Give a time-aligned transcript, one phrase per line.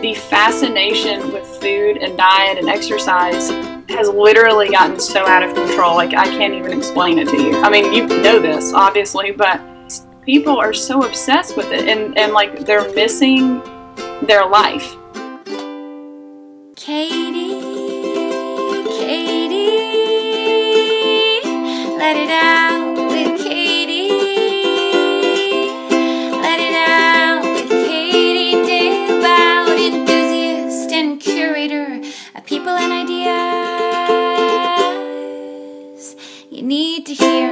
[0.00, 3.50] the fascination with food and diet and exercise
[3.88, 5.94] has literally gotten so out of control.
[5.94, 7.56] Like, I can't even explain it to you.
[7.60, 9.60] I mean, you know this, obviously, but
[10.26, 13.60] people are so obsessed with it and, and like they're missing
[14.22, 14.96] their life.
[16.74, 17.60] Katie,
[18.98, 19.78] Katie,
[21.96, 22.75] let it out
[37.06, 37.50] to hear.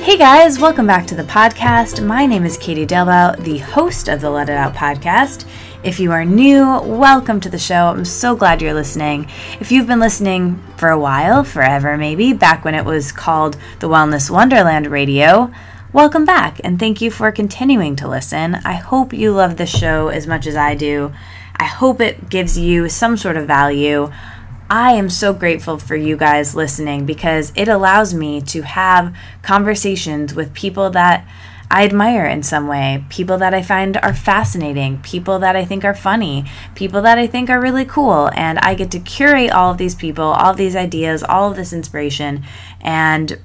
[0.00, 2.04] Hey guys, welcome back to the podcast.
[2.04, 5.46] My name is Katie Dalebout, the host of the Let It Out podcast.
[5.84, 7.86] If you are new, welcome to the show.
[7.86, 9.30] I'm so glad you're listening.
[9.60, 13.88] If you've been listening for a while, forever maybe, back when it was called the
[13.88, 15.52] Wellness Wonderland Radio,
[15.92, 18.56] welcome back and thank you for continuing to listen.
[18.56, 21.12] I hope you love the show as much as I do.
[21.56, 24.10] I hope it gives you some sort of value.
[24.70, 30.34] I am so grateful for you guys listening because it allows me to have conversations
[30.34, 31.26] with people that
[31.70, 35.84] I admire in some way, people that I find are fascinating, people that I think
[35.84, 36.44] are funny,
[36.74, 38.30] people that I think are really cool.
[38.34, 41.56] And I get to curate all of these people, all of these ideas, all of
[41.56, 42.44] this inspiration,
[42.80, 43.38] and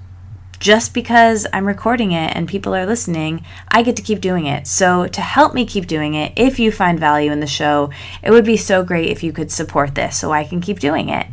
[0.59, 4.67] just because I'm recording it and people are listening, I get to keep doing it.
[4.67, 7.89] So, to help me keep doing it, if you find value in the show,
[8.21, 11.09] it would be so great if you could support this so I can keep doing
[11.09, 11.27] it.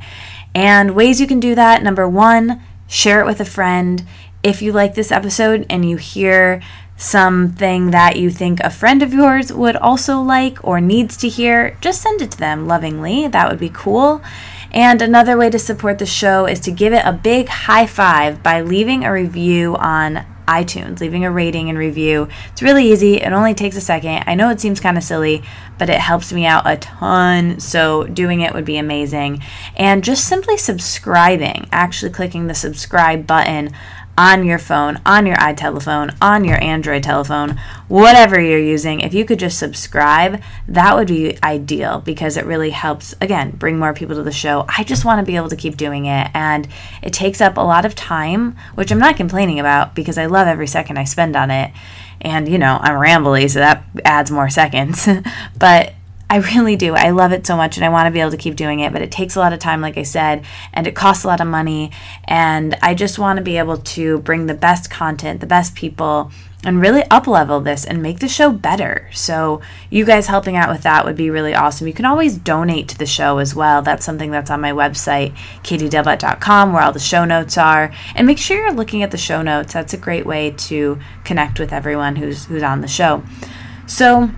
[0.55, 4.07] And ways you can do that number one, share it with a friend.
[4.43, 6.63] If you like this episode and you hear
[6.97, 11.77] something that you think a friend of yours would also like or needs to hear,
[11.81, 13.29] just send it to them lovingly.
[13.29, 14.23] That would be cool.
[14.71, 18.43] And another way to support the show is to give it a big high five
[18.43, 22.29] by leaving a review on iTunes, leaving a rating and review.
[22.53, 23.17] It's really easy.
[23.17, 24.25] It only takes a second.
[24.27, 25.43] I know it seems kind of silly,
[25.79, 27.59] but it helps me out a ton.
[27.61, 29.43] So doing it would be amazing.
[29.77, 33.73] And just simply subscribing, actually clicking the subscribe button
[34.19, 39.25] on your phone, on your iTelephone, on your Android telephone, whatever you're using, if you
[39.25, 44.17] could just subscribe, that would be ideal because it really helps, again, bring more people
[44.17, 44.65] to the show.
[44.69, 46.31] I just want to be able to keep doing it.
[46.35, 46.67] And
[47.03, 50.49] it takes up a lot of time, which I'm not complaining about because I love
[50.49, 51.73] every second I spend on it.
[52.23, 55.07] And, you know, I'm rambly, so that adds more seconds.
[55.59, 55.93] but
[56.29, 56.95] I really do.
[56.95, 58.93] I love it so much and I want to be able to keep doing it,
[58.93, 61.41] but it takes a lot of time, like I said, and it costs a lot
[61.41, 61.93] of money.
[62.25, 66.33] And I just want to be able to bring the best content, the best people,
[66.65, 69.09] and really up level this and make the show better.
[69.13, 71.87] So, you guys helping out with that would be really awesome.
[71.87, 73.83] You can always donate to the show as well.
[73.83, 77.93] That's something that's on my website, katiedalebout.com, where all the show notes are.
[78.17, 79.75] And make sure you're looking at the show notes.
[79.75, 83.23] That's a great way to connect with everyone who's who's on the show.
[83.87, 84.31] So,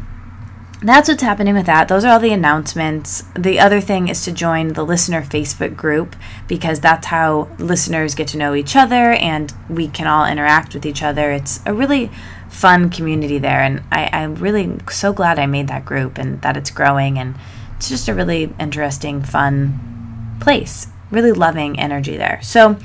[0.81, 1.89] that's what's happening with that.
[1.89, 3.25] Those are all the announcements.
[3.37, 6.15] The other thing is to join the listener Facebook group
[6.47, 10.87] because that's how listeners get to know each other and we can all interact with
[10.87, 11.33] each other.
[11.33, 12.11] It's a really
[12.49, 16.57] fun community there, and I, I'm really so glad I made that group and that
[16.57, 17.19] it's growing.
[17.19, 17.35] And
[17.77, 20.87] it's just a really interesting, fun place.
[21.11, 22.41] Really loving energy there.
[22.43, 22.77] So,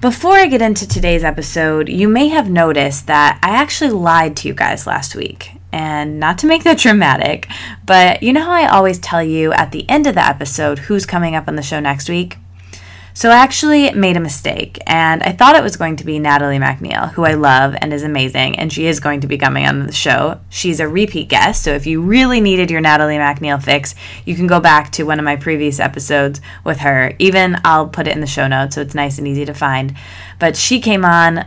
[0.00, 4.48] before I get into today's episode, you may have noticed that I actually lied to
[4.48, 5.55] you guys last week.
[5.76, 7.48] And not to make that dramatic,
[7.84, 11.04] but you know how I always tell you at the end of the episode who's
[11.04, 12.38] coming up on the show next week?
[13.12, 16.58] So I actually made a mistake, and I thought it was going to be Natalie
[16.58, 19.86] MacNeil, who I love and is amazing, and she is going to be coming on
[19.86, 20.40] the show.
[20.48, 23.94] She's a repeat guest, so if you really needed your Natalie MacNeil fix,
[24.24, 27.14] you can go back to one of my previous episodes with her.
[27.18, 29.94] Even I'll put it in the show notes, so it's nice and easy to find.
[30.38, 31.44] But she came on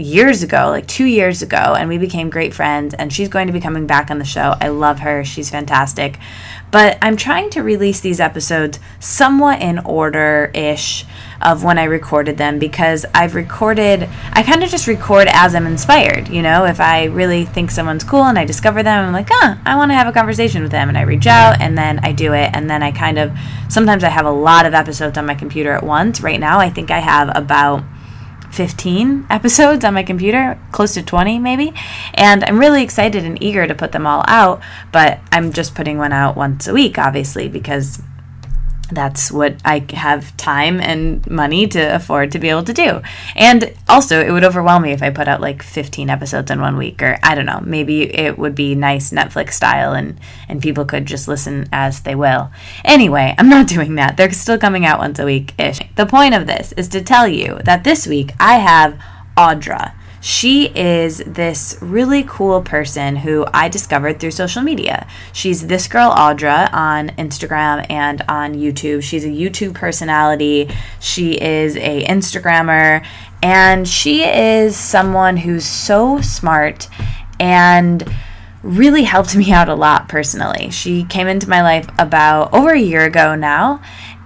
[0.00, 2.94] years ago, like two years ago, and we became great friends.
[2.94, 4.54] And she's going to be coming back on the show.
[4.60, 6.18] I love her, she's fantastic.
[6.70, 11.04] But I'm trying to release these episodes somewhat in order ish
[11.42, 15.66] of when I recorded them because I've recorded, I kind of just record as I'm
[15.66, 16.28] inspired.
[16.28, 19.60] You know, if I really think someone's cool and I discover them, I'm like, ah,
[19.64, 20.88] I want to have a conversation with them.
[20.88, 22.50] And I reach out and then I do it.
[22.54, 23.32] And then I kind of,
[23.68, 26.20] sometimes I have a lot of episodes on my computer at once.
[26.20, 27.82] Right now, I think I have about
[28.50, 31.72] 15 episodes on my computer, close to 20 maybe.
[32.14, 34.60] And I'm really excited and eager to put them all out,
[34.92, 38.02] but I'm just putting one out once a week, obviously, because
[38.92, 43.02] that's what I have time and money to afford to be able to do.
[43.34, 46.76] And also, it would overwhelm me if I put out like 15 episodes in one
[46.76, 50.84] week, or I don't know, maybe it would be nice Netflix style and, and people
[50.84, 52.50] could just listen as they will.
[52.84, 54.16] Anyway, I'm not doing that.
[54.16, 55.80] They're still coming out once a week ish.
[55.96, 59.00] The point of this is to tell you that this week I have
[59.36, 59.94] Audra.
[60.20, 65.06] She is this really cool person who I discovered through social media.
[65.32, 69.02] She's this girl Audra on Instagram and on YouTube.
[69.02, 70.68] She's a YouTube personality.
[71.00, 73.04] She is a Instagrammer
[73.42, 76.88] and she is someone who's so smart
[77.38, 78.04] and
[78.62, 80.70] really helped me out a lot personally.
[80.70, 83.80] She came into my life about over a year ago now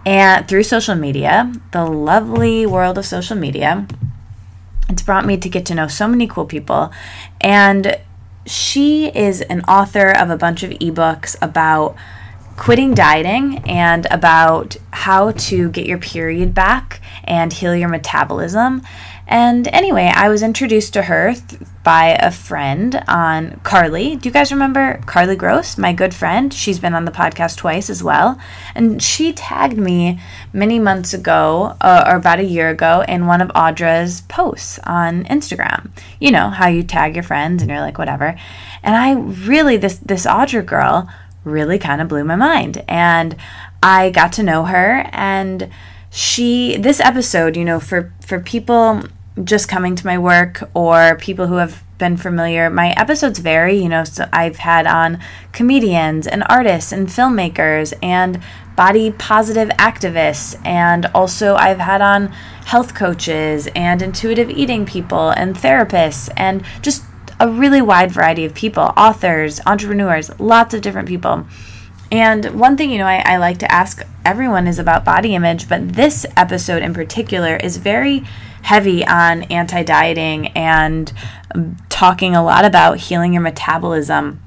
[0.05, 3.87] and through social media, the lovely world of social media.
[4.89, 6.93] It's brought me to get to know so many cool people.
[7.41, 7.99] And
[8.47, 11.97] she is an author of a bunch of ebooks about
[12.57, 18.83] quitting dieting and about how to get your period back and heal your metabolism.
[19.27, 24.17] And anyway, I was introduced to her th- by a friend on Carly.
[24.17, 26.53] Do you guys remember Carly Gross, my good friend?
[26.53, 28.41] She's been on the podcast twice as well.
[28.75, 30.19] And she tagged me
[30.53, 35.25] many months ago, uh, or about a year ago, in one of Audra's posts on
[35.25, 35.91] Instagram.
[36.19, 38.35] You know, how you tag your friends and you're like, whatever.
[38.83, 41.09] And I really, this, this Audra girl
[41.45, 42.83] really kind of blew my mind.
[42.89, 43.37] And
[43.83, 45.69] I got to know her and
[46.11, 49.03] she this episode you know for for people
[49.43, 53.89] just coming to my work or people who have been familiar my episodes vary you
[53.89, 55.19] know so i've had on
[55.53, 58.41] comedians and artists and filmmakers and
[58.77, 62.27] body positive activists and also i've had on
[62.67, 67.05] health coaches and intuitive eating people and therapists and just
[67.41, 71.47] a really wide variety of people authors entrepreneurs lots of different people.
[72.13, 75.69] And one thing, you know, I, I, like to ask everyone is about body image,
[75.69, 78.25] but this episode in particular is very
[78.65, 81.13] heavy on anti dieting and
[81.91, 84.41] talking a lot about healing your metabolism.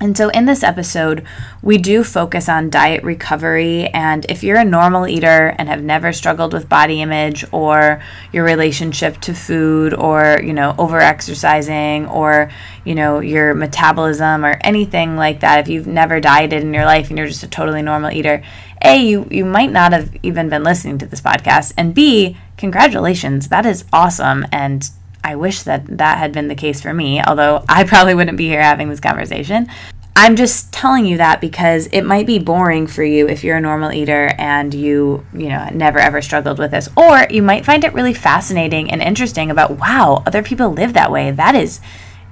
[0.00, 1.24] And so, in this episode,
[1.62, 3.86] we do focus on diet recovery.
[3.86, 8.02] And if you're a normal eater and have never struggled with body image or
[8.32, 12.50] your relationship to food or, you know, over exercising or,
[12.84, 17.08] you know, your metabolism or anything like that, if you've never dieted in your life
[17.08, 18.42] and you're just a totally normal eater,
[18.84, 21.72] A, you, you might not have even been listening to this podcast.
[21.78, 23.48] And B, congratulations.
[23.48, 24.46] That is awesome.
[24.52, 24.88] And
[25.22, 28.48] I wish that that had been the case for me, although I probably wouldn't be
[28.48, 29.68] here having this conversation.
[30.16, 33.60] I'm just telling you that because it might be boring for you if you're a
[33.60, 36.88] normal eater and you, you know, never ever struggled with this.
[36.96, 41.10] Or you might find it really fascinating and interesting about, wow, other people live that
[41.10, 41.30] way.
[41.32, 41.80] That is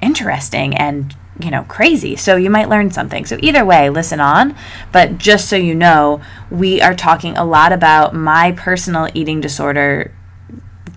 [0.00, 2.17] interesting and, you know, crazy.
[2.17, 3.25] So you might learn something.
[3.25, 4.55] So either way, listen on.
[4.93, 6.20] But just so you know,
[6.50, 10.12] we are talking a lot about my personal eating disorder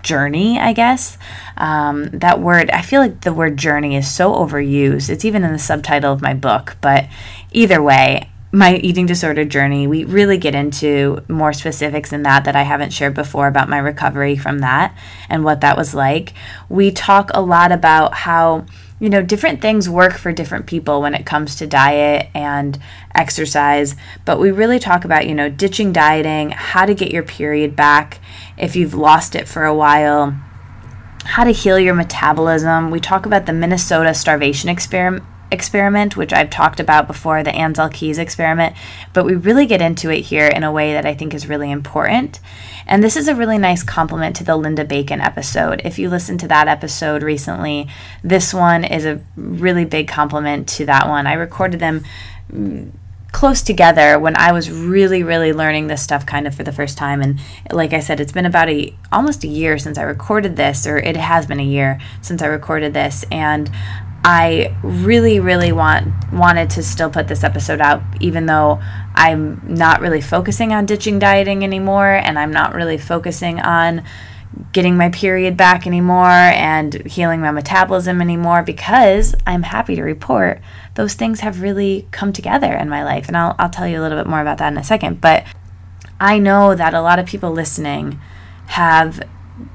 [0.02, 1.18] journey, I guess.
[1.56, 5.08] Um, that word, I feel like the word journey is so overused.
[5.08, 6.76] It's even in the subtitle of my book.
[6.80, 7.08] But
[7.50, 12.56] either way, my eating disorder journey, we really get into more specifics in that that
[12.56, 14.96] I haven't shared before about my recovery from that
[15.28, 16.32] and what that was like.
[16.68, 18.66] We talk a lot about how
[18.98, 22.78] you know, different things work for different people when it comes to diet and
[23.14, 23.94] exercise,
[24.24, 28.18] but we really talk about, you know, ditching dieting, how to get your period back
[28.56, 30.30] if you've lost it for a while,
[31.24, 32.90] how to heal your metabolism.
[32.90, 37.92] We talk about the Minnesota starvation experiment experiment, which I've talked about before, the Ancel
[37.92, 38.74] Keys experiment,
[39.12, 41.70] but we really get into it here in a way that I think is really
[41.70, 42.40] important.
[42.86, 45.82] And this is a really nice complement to the Linda Bacon episode.
[45.84, 47.88] If you listened to that episode recently,
[48.22, 51.26] this one is a really big compliment to that one.
[51.26, 52.04] I recorded them
[52.50, 52.92] mm,
[53.32, 56.96] close together when I was really, really learning this stuff kind of for the first
[56.96, 57.20] time.
[57.20, 57.38] And
[57.70, 60.96] like I said, it's been about a almost a year since I recorded this, or
[60.96, 63.26] it has been a year since I recorded this.
[63.30, 63.70] And
[64.28, 68.82] I really, really want wanted to still put this episode out, even though
[69.14, 74.02] I'm not really focusing on ditching dieting anymore, and I'm not really focusing on
[74.72, 80.60] getting my period back anymore and healing my metabolism anymore because I'm happy to report
[80.94, 83.28] those things have really come together in my life.
[83.28, 85.20] And I'll, I'll tell you a little bit more about that in a second.
[85.20, 85.44] But
[86.18, 88.20] I know that a lot of people listening
[88.66, 89.22] have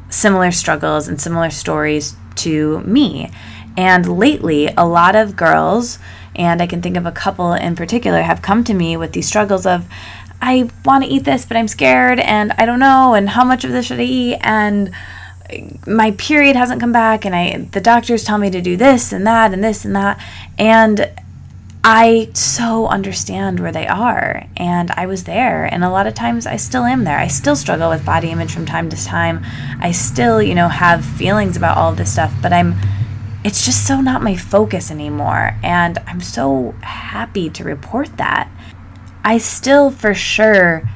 [0.10, 3.32] similar struggles and similar stories to me.
[3.78, 6.00] And lately, a lot of girls,
[6.36, 9.28] and I can think of a couple in particular, have come to me with these
[9.28, 9.86] struggles of,
[10.42, 13.64] I want to eat this, but I'm scared and I don't know, and how much
[13.64, 14.40] of this should I eat?
[14.42, 14.92] And
[15.86, 19.28] my period hasn't come back and I the doctors tell me to do this and
[19.28, 20.18] that and this and that
[20.58, 21.12] and
[21.84, 26.46] I so understand where they are and I was there and a lot of times
[26.46, 27.18] I still am there.
[27.18, 29.44] I still struggle with body image from time to time.
[29.80, 32.76] I still, you know, have feelings about all of this stuff, but I'm
[33.44, 38.50] it's just so not my focus anymore and I'm so happy to report that.
[39.24, 40.90] I still for sure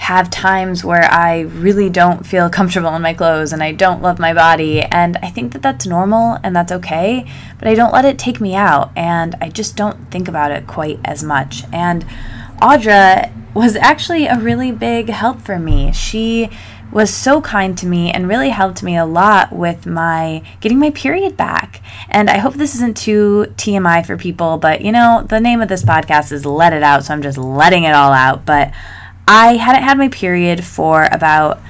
[0.00, 4.18] have times where I really don't feel comfortable in my clothes and I don't love
[4.18, 4.80] my body.
[4.80, 8.40] And I think that that's normal and that's okay, but I don't let it take
[8.40, 11.64] me out and I just don't think about it quite as much.
[11.70, 12.06] And
[12.62, 15.92] Audra was actually a really big help for me.
[15.92, 16.48] She
[16.92, 20.90] was so kind to me and really helped me a lot with my getting my
[20.90, 21.80] period back.
[22.08, 25.68] And I hope this isn't too TMI for people, but you know, the name of
[25.68, 28.44] this podcast is Let It Out, so I'm just letting it all out.
[28.44, 28.72] But
[29.28, 31.60] I hadn't had my period for about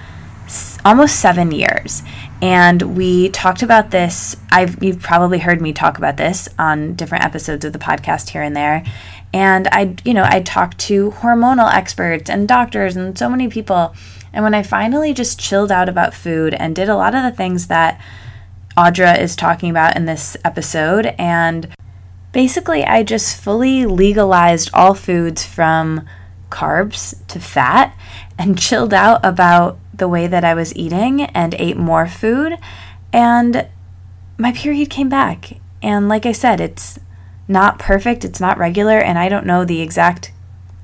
[0.85, 2.03] almost seven years.
[2.43, 4.37] And we talked about this.
[4.51, 8.43] I've you've probably heard me talk about this on different episodes of the podcast here
[8.43, 8.83] and there.
[9.33, 13.95] And I, you know, I talked to hormonal experts and doctors and so many people
[14.33, 17.37] and when I finally just chilled out about food and did a lot of the
[17.37, 18.01] things that
[18.77, 21.69] Audra is talking about in this episode, and
[22.33, 26.07] basically I just fully legalized all foods from
[26.51, 27.97] carbs to fat
[28.39, 32.57] and chilled out about the way that I was eating and ate more food.
[33.13, 33.69] And
[34.39, 35.59] my period came back.
[35.83, 36.99] And like I said, it's
[37.49, 40.33] not perfect, it's not regular, and I don't know the exact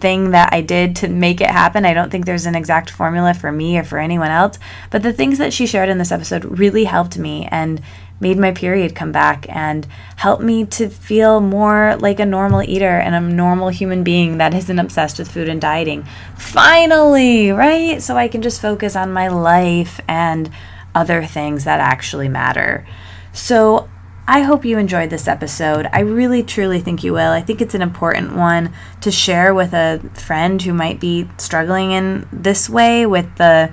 [0.01, 1.85] thing that I did to make it happen.
[1.85, 4.59] I don't think there's an exact formula for me or for anyone else,
[4.91, 7.81] but the things that she shared in this episode really helped me and
[8.19, 9.87] made my period come back and
[10.17, 14.55] helped me to feel more like a normal eater and a normal human being that
[14.55, 16.05] isn't obsessed with food and dieting.
[16.37, 18.03] Finally, right?
[18.03, 20.51] So I can just focus on my life and
[20.95, 22.87] other things that actually matter.
[23.35, 23.91] So
[24.29, 25.89] I hope you enjoyed this episode.
[25.93, 27.31] I really truly think you will.
[27.31, 31.93] I think it's an important one to share with a friend who might be struggling
[31.93, 33.73] in this way with the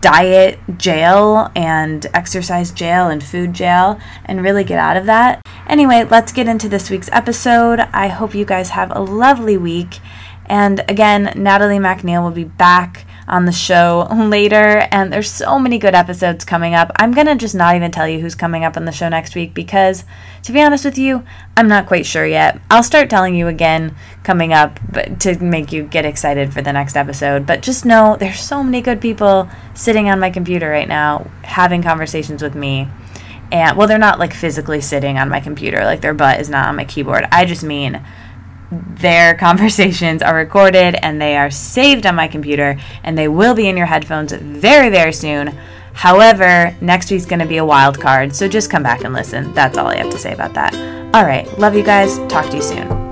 [0.00, 5.40] diet jail and exercise jail and food jail and really get out of that.
[5.68, 7.78] Anyway, let's get into this week's episode.
[7.78, 10.00] I hope you guys have a lovely week.
[10.46, 14.86] And again, Natalie MacNeil will be back on the show later.
[14.90, 16.90] And there's so many good episodes coming up.
[16.96, 19.34] I'm going to just not even tell you who's coming up on the show next
[19.34, 20.04] week because,
[20.42, 21.24] to be honest with you,
[21.56, 22.60] I'm not quite sure yet.
[22.70, 24.78] I'll start telling you again coming up
[25.20, 27.46] to make you get excited for the next episode.
[27.46, 31.82] But just know there's so many good people sitting on my computer right now having
[31.82, 32.88] conversations with me.
[33.52, 36.68] And well, they're not like physically sitting on my computer, like their butt is not
[36.68, 37.26] on my keyboard.
[37.30, 38.04] I just mean
[38.96, 43.68] their conversations are recorded and they are saved on my computer and they will be
[43.68, 45.56] in your headphones very, very soon.
[45.94, 49.52] However, next week's going to be a wild card, so just come back and listen.
[49.54, 50.74] That's all I have to say about that.
[51.14, 52.18] All right, love you guys.
[52.26, 53.04] Talk to you soon.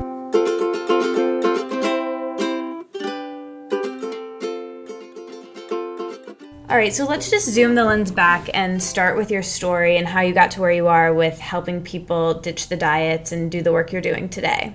[6.73, 10.09] All right, so let's just zoom the lens back and start with your story and
[10.09, 13.61] how you got to where you are with helping people ditch the diets and do
[13.61, 14.75] the work you're doing today.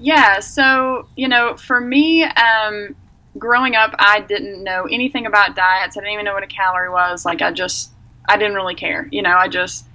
[0.00, 2.94] Yeah, so, you know, for me, um,
[3.36, 5.96] growing up, I didn't know anything about diets.
[5.96, 7.24] I didn't even know what a calorie was.
[7.24, 7.90] Like, I just,
[8.28, 9.08] I didn't really care.
[9.10, 9.86] You know, I just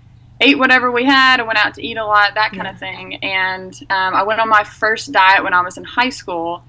[0.41, 1.39] ate whatever we had.
[1.39, 2.71] I went out to eat a lot, that kind yeah.
[2.71, 3.15] of thing.
[3.23, 6.63] And um, I went on my first diet when I was in high school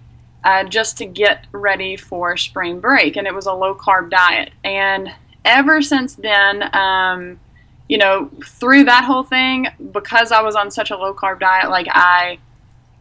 [0.45, 3.17] uh, just to get ready for spring break.
[3.17, 4.53] And it was a low carb diet.
[4.63, 5.11] And
[5.45, 7.41] ever since then, um,
[7.89, 11.71] you know, through that whole thing, because I was on such a low carb diet,
[11.71, 12.39] like, I,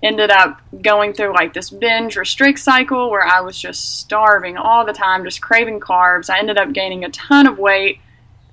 [0.03, 4.85] ended up going through like this binge restrict cycle where I was just starving all
[4.85, 6.29] the time, just craving carbs.
[6.29, 7.99] I ended up gaining a ton of weight.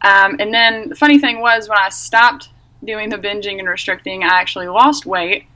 [0.00, 2.48] Um, and then the funny thing was, when I stopped
[2.84, 5.46] doing the binging and restricting, I actually lost weight.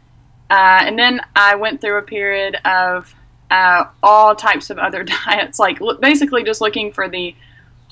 [0.51, 3.15] Uh, and then I went through a period of
[3.51, 7.35] uh, all types of other diets, like basically just looking for the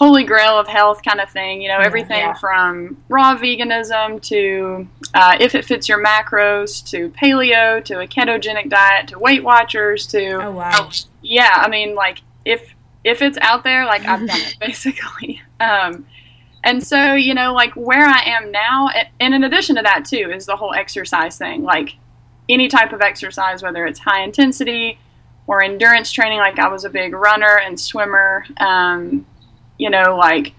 [0.02, 1.62] holy grail of health kind of thing.
[1.62, 2.34] You know, everything yeah.
[2.34, 8.68] from raw veganism to uh, if it fits your macros to paleo to a ketogenic
[8.68, 10.90] diet to Weight Watchers to oh wow
[11.22, 11.52] yeah.
[11.54, 15.40] I mean, like if if it's out there, like I've done it basically.
[15.60, 16.06] Um,
[16.64, 18.88] and so you know, like where I am now,
[19.20, 21.62] and in addition to that too, is the whole exercise thing.
[21.62, 21.94] Like
[22.48, 24.98] any type of exercise, whether it's high intensity
[25.46, 26.38] or endurance training.
[26.38, 28.44] Like I was a big runner and swimmer.
[28.56, 29.26] Um,
[29.82, 30.52] you know, like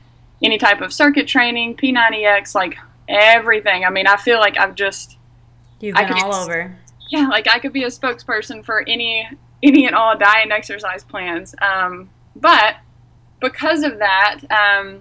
[0.43, 2.77] any type of circuit training, P90X, like
[3.07, 3.85] everything.
[3.85, 5.15] I mean, I feel like I've just
[5.79, 6.75] you've been all over.
[7.09, 9.29] Yeah, like I could be a spokesperson for any
[9.63, 11.55] any and all diet and exercise plans.
[11.61, 12.75] Um, but
[13.39, 14.99] because of that, um,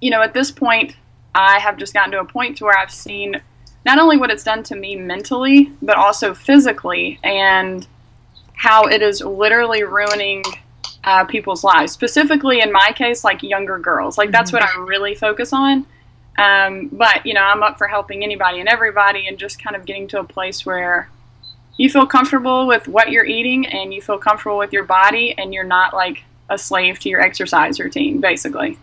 [0.00, 0.94] you know, at this point,
[1.34, 3.42] I have just gotten to a point to where I've seen
[3.84, 7.84] not only what it's done to me mentally, but also physically, and
[8.54, 10.44] how it is literally ruining
[11.08, 11.90] uh, people's lives.
[11.90, 14.18] Specifically, in my case, like younger girls.
[14.18, 14.64] Like that's mm-hmm.
[14.64, 15.86] what I really focus on.
[16.36, 19.86] Um, but you know, I'm up for helping anybody and everybody, and just kind of
[19.86, 21.08] getting to a place where
[21.78, 25.54] you feel comfortable with what you're eating and you feel comfortable with your body and
[25.54, 28.76] you're not like a slave to your exercise routine basically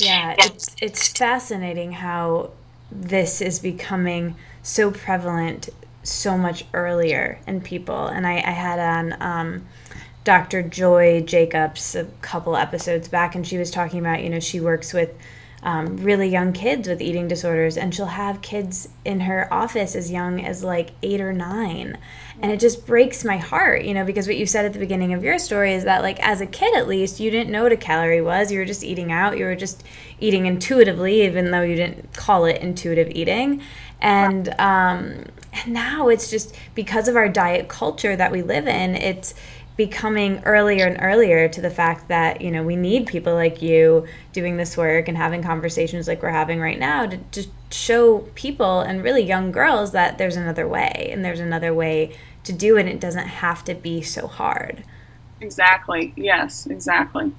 [0.00, 2.50] yeah it's it's fascinating how
[2.90, 5.68] this is becoming so prevalent
[6.02, 9.66] so much earlier in people and i, I had on um,
[10.26, 14.60] dr joy jacobs a couple episodes back and she was talking about you know she
[14.60, 15.14] works with
[15.66, 20.12] um, really young kids with eating disorders, and she'll have kids in her office as
[20.12, 21.98] young as like eight or nine.
[22.40, 25.12] And it just breaks my heart, you know, because what you said at the beginning
[25.12, 27.72] of your story is that, like, as a kid at least, you didn't know what
[27.72, 28.52] a calorie was.
[28.52, 29.38] You were just eating out.
[29.38, 29.82] You were just
[30.20, 33.60] eating intuitively, even though you didn't call it intuitive eating.
[34.00, 38.94] And, um, and now it's just because of our diet culture that we live in,
[38.94, 39.34] it's,
[39.76, 44.06] becoming earlier and earlier to the fact that you know we need people like you
[44.32, 48.80] doing this work and having conversations like we're having right now to just show people
[48.80, 52.80] and really young girls that there's another way and there's another way to do it
[52.80, 54.82] and it doesn't have to be so hard.
[55.40, 56.14] Exactly.
[56.16, 57.32] Yes exactly.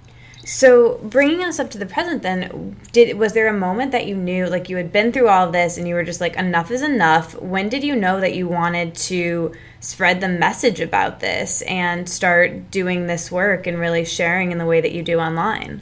[0.45, 4.15] So bringing us up to the present then did was there a moment that you
[4.15, 6.69] knew like you had been through all of this and you were just like enough
[6.69, 7.33] is enough?
[7.41, 9.53] When did you know that you wanted to
[9.87, 14.65] spread the message about this and start doing this work and really sharing in the
[14.65, 15.81] way that you do online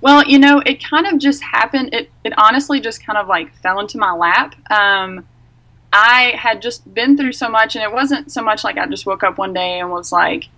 [0.00, 3.52] well you know it kind of just happened it, it honestly just kind of like
[3.56, 5.26] fell into my lap um,
[5.92, 9.06] i had just been through so much and it wasn't so much like i just
[9.06, 10.48] woke up one day and was like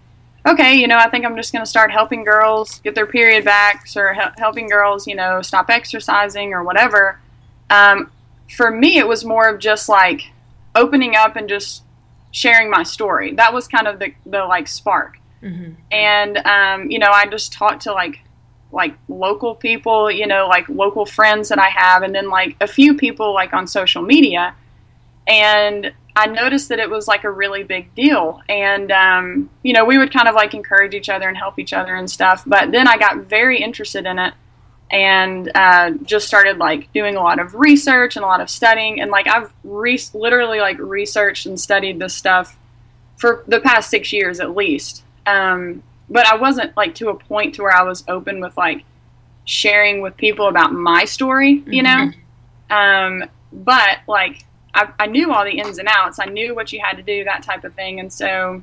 [0.47, 3.45] okay, you know, I think I'm just going to start helping girls get their period
[3.45, 7.21] back or he- helping girls, you know, stop exercising or whatever.
[7.71, 8.11] Um,
[8.57, 10.33] for me, it was more of just like
[10.75, 11.85] opening up and just
[12.33, 13.35] sharing my story.
[13.35, 15.19] That was kind of the, the like spark.
[15.43, 15.73] Mm-hmm.
[15.91, 18.21] And, um, you know, I just talked to like,
[18.73, 22.67] like local people, you know, like local friends that I have, and then like a
[22.67, 24.55] few people like on social media.
[25.27, 28.41] And I noticed that it was like a really big deal.
[28.49, 31.73] And, um, you know, we would kind of like encourage each other and help each
[31.73, 32.45] other and stuff.
[32.47, 34.35] But then I got very interested in it
[34.93, 39.01] and uh, just started like doing a lot of research and a lot of studying.
[39.01, 42.59] And like I've re- literally like researched and studied this stuff
[43.17, 45.03] for the past six years at least.
[45.25, 48.85] Um, but I wasn't like to a point to where I was open with like
[49.47, 52.13] sharing with people about my story, you know?
[52.71, 52.73] Mm-hmm.
[52.73, 56.19] Um, but like, I, I, knew all the ins and outs.
[56.19, 58.01] I knew what you had to do, that type of thing.
[58.01, 58.63] And so,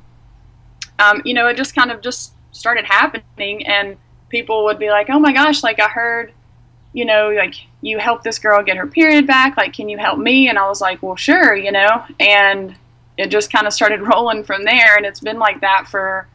[0.98, 3.98] um, you know, it just kind of just started happening, and
[4.30, 6.34] people would be like, "Oh my gosh, like I heard,
[6.94, 9.58] you know, like you helped this girl get her period back.
[9.58, 12.04] Like, can you help me?" And I was like, "Well, sure," you know.
[12.20, 12.76] And
[13.18, 16.28] it just kind of started rolling from there, and it's been like that for,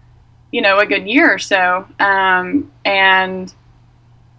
[0.53, 1.87] you know, a good year or so.
[1.99, 3.53] Um, and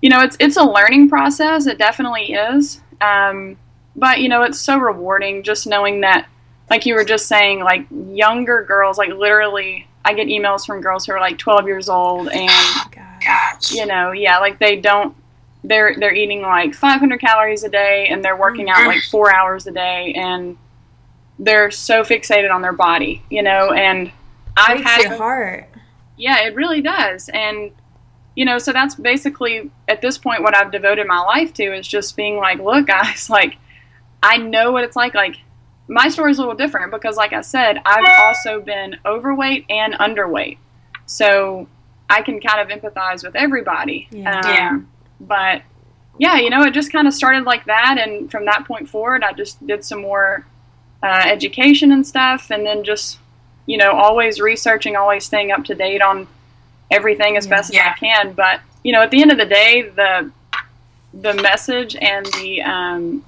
[0.01, 1.65] you know, it's it's a learning process.
[1.67, 2.81] It definitely is.
[3.01, 3.57] Um,
[3.95, 6.27] but you know it's so rewarding just knowing that
[6.69, 11.05] like you were just saying like younger girls like literally i get emails from girls
[11.05, 15.15] who are like 12 years old and oh, you know yeah like they don't
[15.63, 19.67] they're they're eating like 500 calories a day and they're working out like four hours
[19.67, 20.57] a day and
[21.39, 24.11] they're so fixated on their body you know and
[24.55, 25.67] i've had your heart
[26.17, 27.71] yeah it really does and
[28.35, 31.87] you know so that's basically at this point what i've devoted my life to is
[31.87, 33.57] just being like look guys like
[34.25, 35.13] I know what it's like.
[35.13, 35.37] Like
[35.87, 39.93] my story is a little different because, like I said, I've also been overweight and
[39.95, 40.57] underweight,
[41.05, 41.67] so
[42.09, 44.07] I can kind of empathize with everybody.
[44.11, 44.39] Yeah.
[44.39, 44.79] Um, yeah.
[45.19, 45.61] But
[46.17, 49.23] yeah, you know, it just kind of started like that, and from that point forward,
[49.23, 50.45] I just did some more
[51.03, 53.19] uh, education and stuff, and then just
[53.65, 56.27] you know, always researching, always staying up to date on
[56.91, 57.49] everything as yeah.
[57.49, 58.33] best as I can.
[58.33, 60.31] But you know, at the end of the day, the
[61.13, 63.25] the message and the um,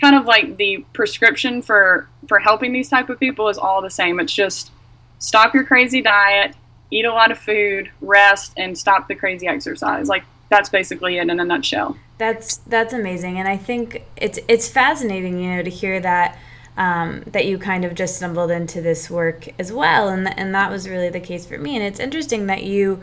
[0.00, 3.90] kind of like the prescription for for helping these type of people is all the
[3.90, 4.18] same.
[4.20, 4.70] It's just
[5.18, 6.54] stop your crazy diet,
[6.90, 10.08] eat a lot of food, rest, and stop the crazy exercise.
[10.08, 11.96] Like that's basically it in a nutshell.
[12.18, 16.38] That's that's amazing, and I think it's it's fascinating, you know, to hear that.
[16.76, 20.70] Um, that you kind of just stumbled into this work as well, and and that
[20.70, 21.76] was really the case for me.
[21.76, 23.00] And it's interesting that you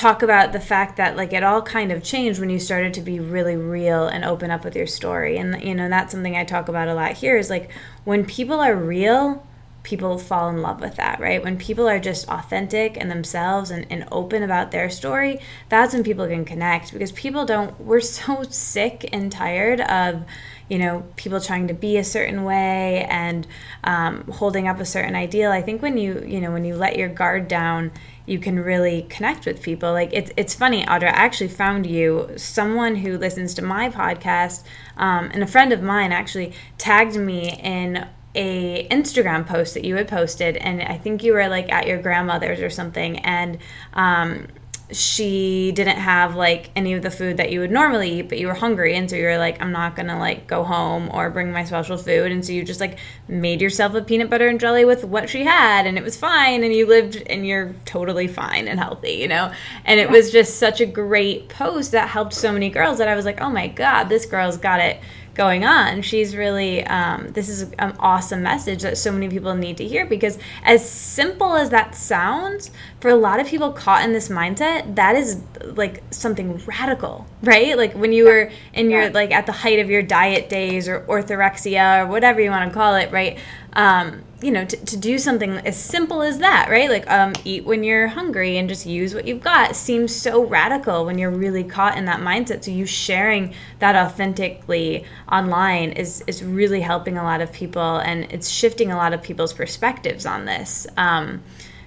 [0.00, 3.02] talk about the fact that like it all kind of changed when you started to
[3.02, 5.36] be really real and open up with your story.
[5.36, 7.70] And you know that's something i talk about a lot here is like
[8.04, 9.46] when people are real
[9.82, 11.42] people fall in love with that right?
[11.44, 16.02] When people are just authentic and themselves and, and open about their story that's when
[16.02, 20.24] people can connect because people don't we're so sick and tired of
[20.70, 23.46] you know people trying to be a certain way and
[23.84, 25.50] um, holding up a certain ideal.
[25.50, 27.90] I think when you you know when you let your guard down
[28.30, 29.92] you can really connect with people.
[29.92, 31.08] Like it's it's funny, Audra.
[31.08, 34.62] I actually found you someone who listens to my podcast,
[34.96, 39.96] um, and a friend of mine actually tagged me in a Instagram post that you
[39.96, 43.58] had posted, and I think you were like at your grandmother's or something, and
[43.94, 44.46] um,
[44.92, 48.46] she didn't have like any of the food that you would normally eat, but you
[48.46, 51.52] were hungry, and so you were like, I'm not gonna like go home or bring
[51.52, 52.98] my special food, and so you just like
[53.28, 56.64] made yourself a peanut butter and jelly with what she had, and it was fine,
[56.64, 59.52] and you lived, and you're totally fine and healthy, you know.
[59.84, 63.16] And it was just such a great post that helped so many girls that I
[63.16, 65.00] was like, oh my god, this girl's got it
[65.34, 66.02] going on.
[66.02, 70.04] She's really, um, this is an awesome message that so many people need to hear
[70.06, 74.96] because, as simple as that sounds, for a lot of people caught in this mindset,
[74.96, 77.76] that is like something radical, right?
[77.76, 81.00] Like when you were in your, like at the height of your diet days or
[81.02, 83.38] orthorexia or whatever you want to call it, right?
[83.74, 86.88] Um, you know, to, to do something as simple as that, right?
[86.88, 91.04] Like um, eat when you're hungry and just use what you've got seems so radical
[91.04, 92.64] when you're really caught in that mindset.
[92.64, 98.24] So you sharing that authentically online is is really helping a lot of people, and
[98.32, 100.86] it's shifting a lot of people's perspectives on this.
[100.96, 101.42] Um,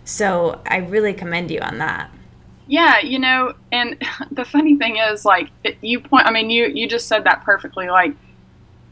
[0.05, 2.11] so I really commend you on that.
[2.67, 5.49] Yeah, you know, and the funny thing is, like,
[5.81, 6.27] you point.
[6.27, 7.89] I mean, you you just said that perfectly.
[7.89, 8.13] Like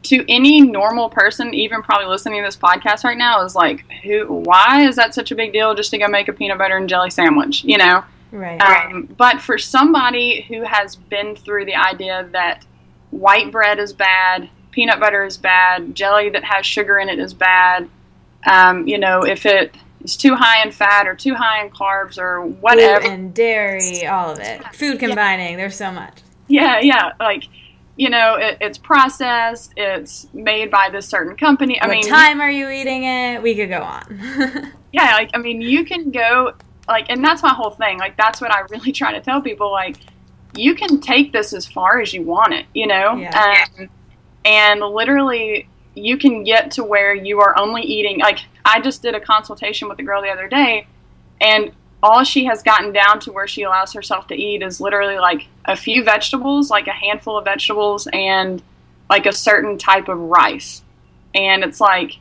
[0.03, 4.25] to any normal person, even probably listening to this podcast right now, is like, who?
[4.27, 6.89] Why is that such a big deal just to go make a peanut butter and
[6.89, 7.63] jelly sandwich?
[7.63, 8.03] You know.
[8.31, 8.61] Right.
[8.61, 12.65] Um, but for somebody who has been through the idea that
[13.09, 17.33] white bread is bad, peanut butter is bad, jelly that has sugar in it is
[17.33, 17.89] bad,
[18.45, 22.17] um, you know, if it is too high in fat or too high in carbs
[22.17, 25.57] or whatever, and dairy, all of it, food combining, yeah.
[25.57, 26.21] there's so much.
[26.47, 27.43] Yeah, yeah, like
[28.01, 31.79] you know, it, it's processed, it's made by this certain company.
[31.79, 33.43] I what mean, time are you eating it?
[33.43, 34.71] We could go on.
[34.91, 36.53] yeah, like I mean, you can go
[36.87, 37.99] like, and that's my whole thing.
[37.99, 39.69] Like, that's what I really try to tell people.
[39.69, 39.97] Like,
[40.55, 43.65] you can take this as far as you want it, you know, yeah.
[43.77, 43.87] um,
[44.45, 48.17] and literally, you can get to where you are only eating.
[48.17, 50.87] Like, I just did a consultation with a girl the other day,
[51.39, 51.71] and
[52.03, 55.47] all she has gotten down to where she allows herself to eat is literally like
[55.65, 58.61] a few vegetables, like a handful of vegetables, and
[59.09, 60.81] like a certain type of rice.
[61.35, 62.17] And it's like,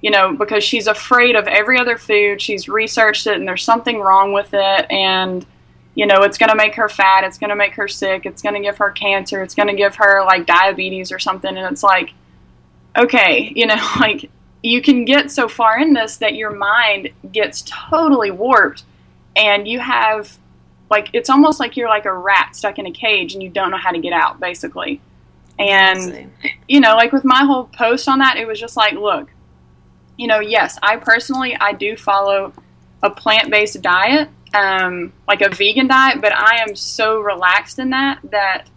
[0.00, 3.98] you know, because she's afraid of every other food, she's researched it and there's something
[4.00, 4.86] wrong with it.
[4.90, 5.44] And,
[5.94, 8.42] you know, it's going to make her fat, it's going to make her sick, it's
[8.42, 11.56] going to give her cancer, it's going to give her like diabetes or something.
[11.56, 12.12] And it's like,
[12.96, 14.30] okay, you know, like
[14.62, 18.84] you can get so far in this that your mind gets totally warped
[19.36, 20.38] and you have
[20.90, 23.70] like it's almost like you're like a rat stuck in a cage and you don't
[23.70, 25.00] know how to get out basically.
[25.58, 26.32] And
[26.68, 29.30] you know like with my whole post on that it was just like look
[30.16, 32.52] you know yes i personally i do follow
[33.02, 38.20] a plant-based diet um, like a vegan diet but i am so relaxed in that
[38.30, 38.68] that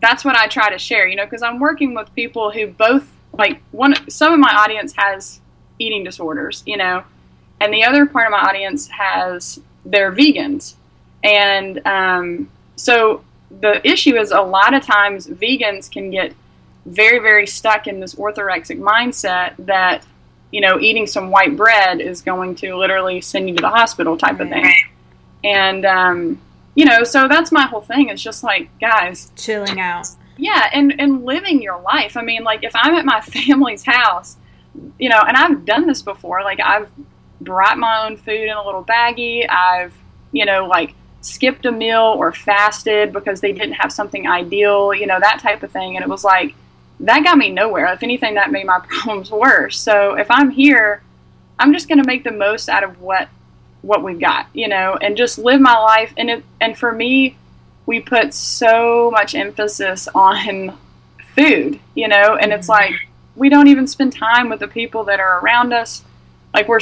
[0.00, 3.14] that's what i try to share you know because i'm working with people who both
[3.38, 5.40] like one some of my audience has
[5.78, 7.04] eating disorders you know
[7.60, 10.74] and the other part of my audience has they're vegans,
[11.22, 16.34] and um, so the issue is a lot of times vegans can get
[16.86, 20.04] very very stuck in this orthorexic mindset that
[20.50, 24.16] you know eating some white bread is going to literally send you to the hospital
[24.16, 24.42] type right.
[24.42, 24.74] of thing,
[25.44, 26.40] and um,
[26.74, 28.08] you know so that's my whole thing.
[28.08, 30.08] It's just like guys chilling out.
[30.38, 32.16] Yeah, and and living your life.
[32.16, 34.38] I mean, like if I'm at my family's house,
[34.98, 36.42] you know, and I've done this before.
[36.42, 36.90] Like I've
[37.40, 39.48] brought my own food in a little baggie.
[39.48, 39.94] I've,
[40.32, 45.06] you know, like skipped a meal or fasted because they didn't have something ideal, you
[45.06, 45.96] know, that type of thing.
[45.96, 46.54] And it was like,
[47.00, 47.92] that got me nowhere.
[47.92, 49.78] If anything, that made my problems worse.
[49.78, 51.02] So if I'm here,
[51.58, 53.28] I'm just going to make the most out of what
[53.82, 56.12] what we've got, you know, and just live my life.
[56.16, 57.36] And it and for me,
[57.86, 60.76] we put so much emphasis on
[61.34, 62.92] food, you know, and it's mm-hmm.
[62.92, 66.02] like we don't even spend time with the people that are around us
[66.52, 66.80] like we're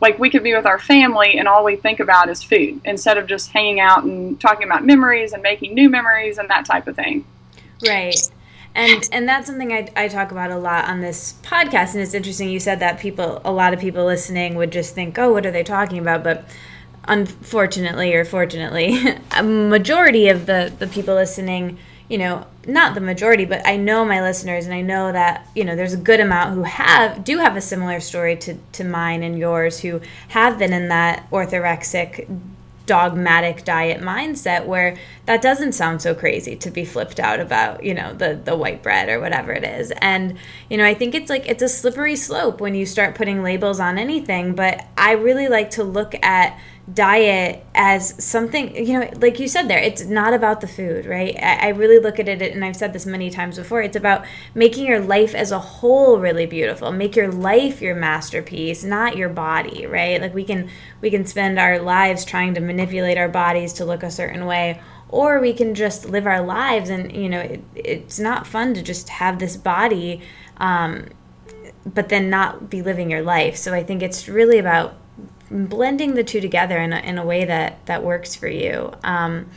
[0.00, 3.16] like we could be with our family and all we think about is food instead
[3.16, 6.86] of just hanging out and talking about memories and making new memories and that type
[6.86, 7.24] of thing.
[7.86, 8.18] Right.
[8.74, 12.14] And and that's something I, I talk about a lot on this podcast and it's
[12.14, 15.46] interesting you said that people a lot of people listening would just think oh what
[15.46, 16.24] are they talking about?
[16.24, 16.48] But
[17.04, 18.98] unfortunately or fortunately
[19.36, 24.04] a majority of the the people listening you know, not the majority, but I know
[24.04, 27.38] my listeners and I know that, you know, there's a good amount who have do
[27.38, 32.26] have a similar story to, to mine and yours who have been in that orthorexic
[32.88, 37.92] dogmatic diet mindset where that doesn't sound so crazy to be flipped out about you
[37.92, 39.92] know the the white bread or whatever it is.
[40.00, 40.38] And
[40.70, 43.78] you know i think it's like it's a slippery slope when you start putting labels
[43.78, 46.58] on anything but i really like to look at
[46.94, 51.36] diet as something you know like you said there it's not about the food right?
[51.36, 54.24] I, I, really look at it and i've said this many times before it's about
[54.54, 56.90] making your life as a whole really beautiful.
[56.90, 60.20] Make your life your masterpiece not your body right?
[60.20, 60.70] Like we can
[61.02, 64.80] we can spend our lives trying to manipulate our bodies to look a certain way
[65.10, 68.82] or we can just live our lives and you know it, it's not fun to
[68.82, 70.22] just have this body
[70.56, 71.06] um,
[71.84, 73.56] but then not be living your life.
[73.56, 74.96] So i think it's really about
[75.50, 79.48] blending the two together in a, in a way that that works for you um,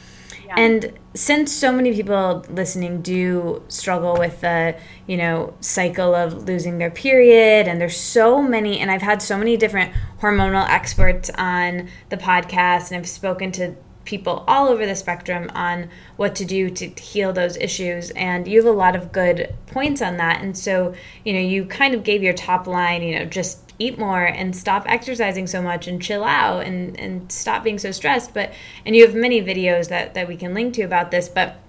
[0.46, 0.56] yeah.
[0.58, 4.76] and since so many people listening do struggle with the
[5.08, 9.38] you know cycle of losing their period and there's so many and i've had so
[9.38, 14.96] many different hormonal experts on the podcast and i've spoken to people all over the
[14.96, 19.12] spectrum on what to do to heal those issues and you have a lot of
[19.12, 23.04] good points on that and so you know you kind of gave your top line
[23.04, 27.32] you know just eat more and stop exercising so much and chill out and and
[27.32, 28.54] stop being so stressed but
[28.86, 31.60] and you have many videos that that we can link to about this but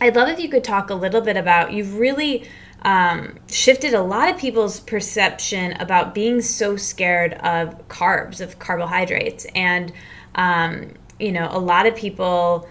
[0.00, 2.48] i'd love if you could talk a little bit about you've really
[2.82, 9.44] um, shifted a lot of people's perception about being so scared of carbs of carbohydrates
[9.54, 9.92] and
[10.34, 12.68] um, you know, a lot of people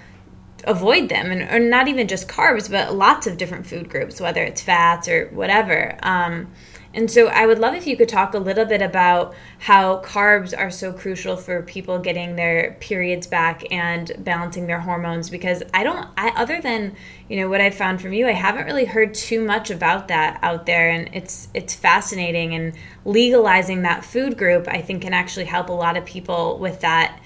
[0.66, 4.44] avoid them and or not even just carbs but lots of different food groups whether
[4.44, 6.52] it's fats or whatever um,
[7.00, 10.58] and so i would love if you could talk a little bit about how carbs
[10.58, 15.84] are so crucial for people getting their periods back and balancing their hormones because i
[15.84, 16.96] don't i other than
[17.30, 20.38] you know what i found from you i haven't really heard too much about that
[20.44, 22.74] out there and it's it's fascinating and
[23.06, 27.20] legalizing that food group i think can actually help a lot of people with that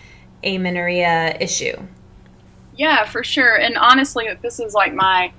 [0.43, 1.75] amenorrhea issue.
[2.75, 3.55] Yeah, for sure.
[3.55, 5.31] And honestly, this is like my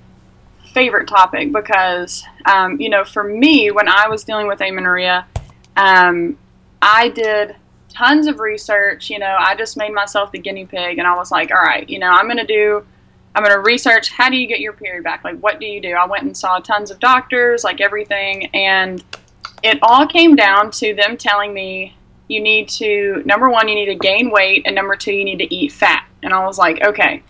[0.75, 5.25] favorite topic because, um, you know, for me, when I was dealing with amenorrhea,
[5.77, 6.37] um,
[6.81, 7.55] I did
[7.87, 9.09] tons of research.
[9.09, 11.89] You know, I just made myself the guinea pig and I was like, all right,
[11.89, 12.85] you know, I'm going to do,
[13.33, 15.23] I'm going to research how do you get your period back?
[15.23, 15.93] Like, what do you do?
[15.93, 18.47] I went and saw tons of doctors, like everything.
[18.53, 19.01] And
[19.63, 21.95] it all came down to them telling me
[22.27, 25.37] you need to number one you need to gain weight and number two you need
[25.37, 27.21] to eat fat and i was like okay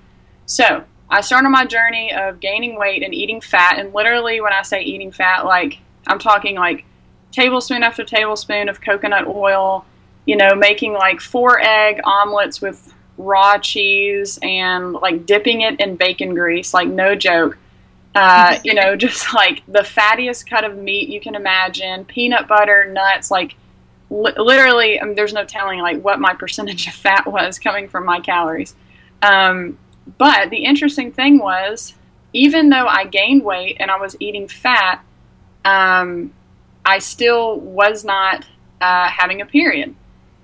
[0.46, 4.62] so i started my journey of gaining weight and eating fat and literally when i
[4.62, 6.86] say eating fat like i'm talking like
[7.32, 9.86] tablespoon after tablespoon of coconut oil
[10.26, 15.96] you know making like four egg omelets with raw cheese and like dipping it in
[15.96, 17.58] bacon grease like no joke
[18.14, 22.86] uh, you know just like the fattiest cut of meat you can imagine peanut butter
[22.92, 23.56] nuts like
[24.10, 27.88] li- literally, I mean, there's no telling like what my percentage of fat was coming
[27.88, 28.76] from my calories.
[29.22, 29.78] Um,
[30.18, 31.94] but the interesting thing was,
[32.34, 35.04] even though I gained weight and I was eating fat,
[35.64, 36.34] um,
[36.86, 38.46] I still was not
[38.82, 39.96] uh, having a period.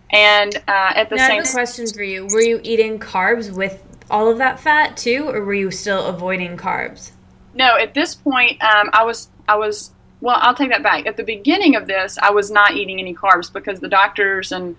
[0.09, 2.99] And uh, at the now, same I have a question for you: Were you eating
[2.99, 7.11] carbs with all of that fat too, or were you still avoiding carbs?
[7.53, 11.07] No, at this point, um, I was I was well, I'll take that back.
[11.07, 14.75] At the beginning of this, I was not eating any carbs because the doctors and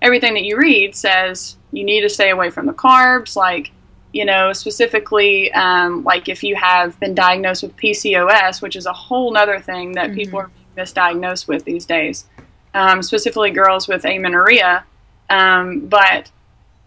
[0.00, 3.36] everything that you read says you need to stay away from the carbs.
[3.36, 3.72] Like,
[4.16, 8.92] you know, specifically, um, like if you have been diagnosed with PCOS, which is a
[8.92, 10.16] whole nother thing that mm-hmm.
[10.16, 12.26] people are misdiagnosed with these days,
[12.74, 14.84] um, specifically girls with amenorrhea.
[15.28, 16.30] Um, but,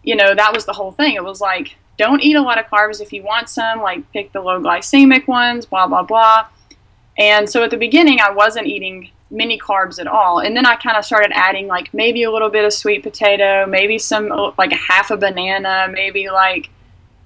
[0.02, 1.14] you know, that was the whole thing.
[1.14, 4.32] It was like, don't eat a lot of carbs if you want some, like pick
[4.32, 6.46] the low glycemic ones, blah, blah, blah
[7.20, 10.40] and so at the beginning, I wasn't eating many carbs at all.
[10.40, 13.66] And then I kind of started adding like maybe a little bit of sweet potato,
[13.66, 16.70] maybe some like a half a banana, maybe like,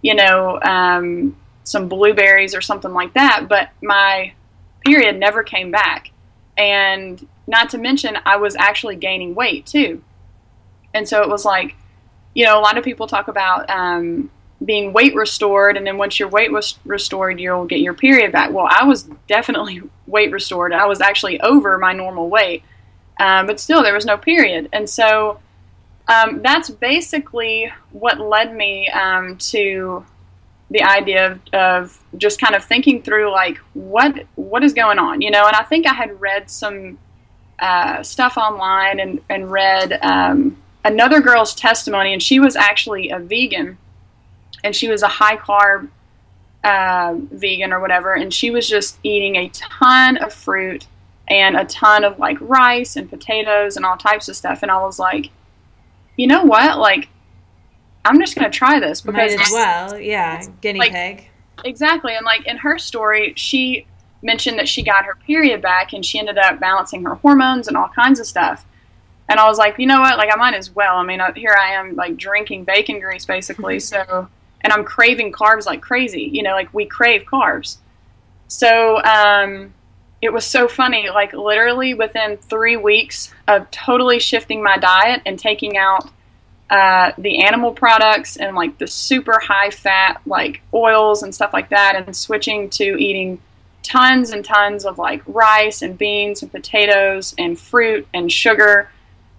[0.05, 3.47] you know, um, some blueberries or something like that.
[3.49, 4.35] But my
[4.85, 6.11] period never came back.
[6.59, 10.03] And not to mention, I was actually gaining weight too.
[10.93, 11.75] And so it was like,
[12.35, 14.31] you know, a lot of people talk about um,
[14.63, 18.53] being weight restored, and then once your weight was restored, you'll get your period back.
[18.53, 20.75] Well, I was definitely weight restored.
[20.75, 22.63] I was actually over my normal weight,
[23.19, 25.41] um, but still there was no period, and so
[26.09, 30.05] um, that's basically what led me um, to
[30.71, 35.21] the idea of, of, just kind of thinking through like what what is going on,
[35.21, 35.47] you know.
[35.47, 36.99] And I think I had read some
[37.59, 43.19] uh, stuff online and and read um, another girl's testimony, and she was actually a
[43.19, 43.79] vegan
[44.65, 45.89] and she was a high carb
[46.65, 50.87] uh, vegan or whatever, and she was just eating a ton of fruit
[51.29, 54.63] and a ton of like rice and potatoes and all types of stuff.
[54.63, 55.31] And I was like,
[56.17, 56.79] you know what?
[56.79, 57.09] Like,
[58.05, 61.29] I'm just gonna try this because Might as well, yeah, guinea like, pig.
[61.65, 63.87] Exactly, and like in her story, she
[64.25, 67.77] mentioned that she got her period back and she ended up balancing her hormones and
[67.77, 68.65] all kinds of stuff.
[69.29, 70.19] And I was like, you know what?
[70.19, 70.97] Like, I might as well.
[70.97, 73.81] I mean, uh, here I am, like, drinking bacon grease, basically.
[73.81, 74.29] so,
[74.61, 76.29] and I'm craving carbs like crazy.
[76.33, 77.79] You know, like, we crave carbs.
[78.49, 79.73] So, um,
[80.25, 81.11] it was so funny.
[81.11, 86.09] Like, literally within three weeks of totally shifting my diet and taking out
[86.71, 91.69] uh, the animal products and, like, the super high fat, like, oils and stuff like
[91.69, 93.39] that, and switching to eating
[93.83, 98.89] tons and tons of, like, rice and beans and potatoes and fruit and sugar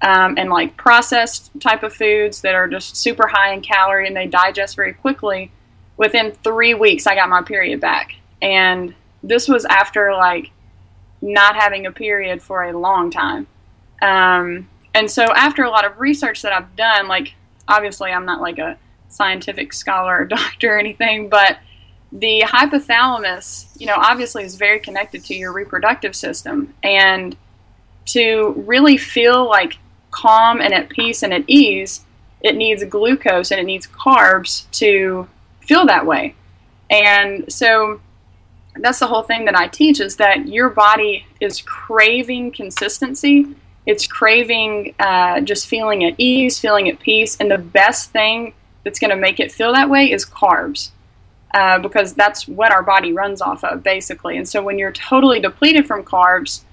[0.04, 4.16] um, and like processed type of foods that are just super high in calorie and
[4.16, 5.52] they digest very quickly.
[5.98, 8.94] Within three weeks, I got my period back, and
[9.24, 10.52] this was after like
[11.26, 13.48] not having a period for a long time.
[14.02, 17.34] Um, and so, after a lot of research that I've done, like
[17.68, 18.78] obviously, I'm not like a
[19.10, 21.58] scientific scholar or doctor or anything, but
[22.12, 26.74] the hypothalamus, you know, obviously is very connected to your reproductive system.
[26.84, 27.36] And
[28.08, 29.78] to really feel like
[30.12, 32.06] calm and at peace and at ease,
[32.42, 35.28] it needs glucose and it needs carbs to
[35.62, 36.36] feel that way.
[36.90, 38.00] And so
[38.80, 43.48] that's the whole thing that I teach is that your body is craving consistency.
[43.86, 47.38] It's craving uh, just feeling at ease, feeling at peace.
[47.40, 50.92] And the best thing that's going to make it feel that way is carbs.
[51.54, 54.36] Uh, because that's what our body runs off of, basically.
[54.36, 56.66] And so when you're totally depleted from carbs,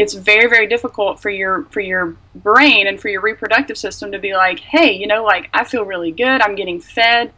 [0.00, 4.18] it's very very difficult for your for your brain and for your reproductive system to
[4.18, 7.30] be like hey you know like i feel really good i'm getting fed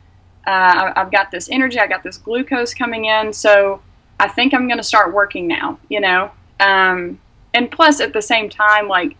[0.46, 3.83] uh, i've got this energy i got this glucose coming in so
[4.23, 6.31] i think i'm going to start working now you know
[6.61, 7.19] um,
[7.55, 9.17] and plus at the same time like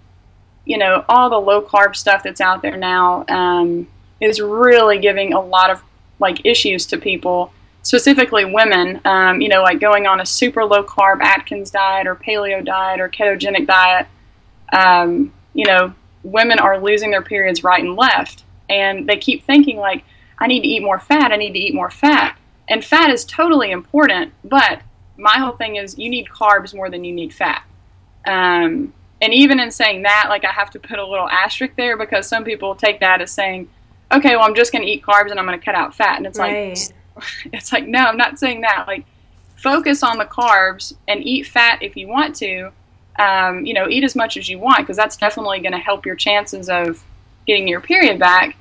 [0.65, 3.87] you know all the low carb stuff that's out there now um,
[4.21, 5.83] is really giving a lot of
[6.21, 10.83] like issues to people specifically women, um, you know, like going on a super low
[10.83, 14.07] carb Atkins diet or paleo diet or ketogenic diet,
[14.73, 18.45] um, you know, women are losing their periods right and left.
[18.69, 20.05] And they keep thinking, like,
[20.38, 22.38] I need to eat more fat, I need to eat more fat.
[22.69, 24.81] And fat is totally important, but
[25.16, 27.64] my whole thing is you need carbs more than you need fat.
[28.27, 31.96] Um, and even in saying that, like, I have to put a little asterisk there
[31.96, 33.68] because some people take that as saying,
[34.11, 36.16] okay, well, I'm just going to eat carbs and I'm going to cut out fat.
[36.16, 36.70] And it's right.
[36.70, 36.79] like,
[37.53, 39.05] it's like no i'm not saying that like
[39.57, 42.70] focus on the carbs and eat fat if you want to
[43.18, 46.07] um, you know eat as much as you want because that's definitely going to help
[46.07, 47.05] your chances of
[47.46, 48.57] getting your period back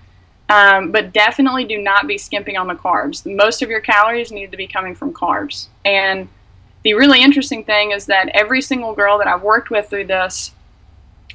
[0.50, 4.52] um, but definitely do not be skimping on the carbs most of your calories need
[4.52, 6.28] to be coming from carbs and
[6.84, 10.52] the really interesting thing is that every single girl that i've worked with through this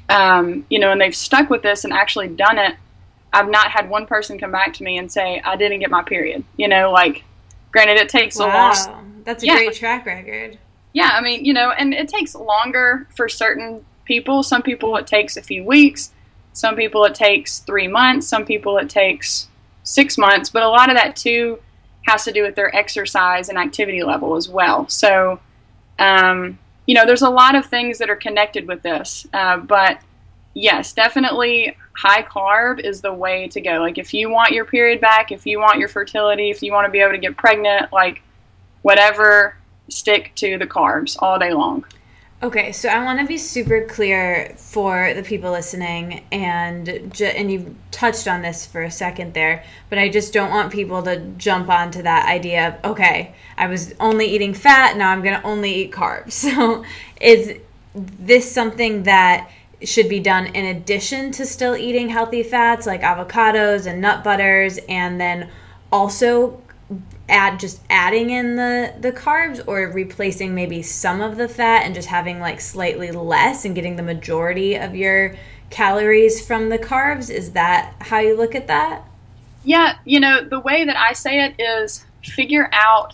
[0.09, 2.75] um, you know and they've stuck with this and actually done it
[3.33, 6.03] I've not had one person come back to me and say I didn't get my
[6.03, 6.43] period.
[6.57, 7.23] You know, like
[7.71, 8.45] granted it takes wow.
[8.45, 9.55] a long That's a yeah.
[9.55, 10.57] great track record.
[10.93, 14.41] Yeah, I mean, you know, and it takes longer for certain people.
[14.43, 16.11] Some people it takes a few weeks.
[16.53, 19.47] Some people it takes 3 months, some people it takes
[19.83, 21.59] 6 months, but a lot of that too
[22.07, 24.87] has to do with their exercise and activity level as well.
[24.87, 25.39] So
[25.99, 29.99] um, you know, there's a lot of things that are connected with this, uh, but
[30.53, 33.79] yes, definitely high carb is the way to go.
[33.79, 36.85] Like if you want your period back, if you want your fertility, if you want
[36.85, 38.21] to be able to get pregnant, like
[38.83, 39.57] whatever,
[39.89, 41.83] stick to the carbs all day long.
[42.43, 47.51] Okay, so I want to be super clear for the people listening, and ju- and
[47.51, 51.19] you touched on this for a second there, but I just don't want people to
[51.39, 55.73] jump onto that idea of okay, I was only eating fat, now I'm to only
[55.73, 56.33] eat carbs.
[56.57, 56.85] So,
[57.19, 57.57] is
[57.95, 59.49] this something that
[59.83, 64.77] should be done in addition to still eating healthy fats like avocados and nut butters
[64.87, 65.49] and then
[65.91, 66.61] also
[67.29, 71.93] add just adding in the the carbs or replacing maybe some of the fat and
[71.93, 75.35] just having like slightly less and getting the majority of your
[75.69, 79.03] calories from the carbs is that how you look at that
[79.63, 83.13] yeah you know the way that i say it is figure out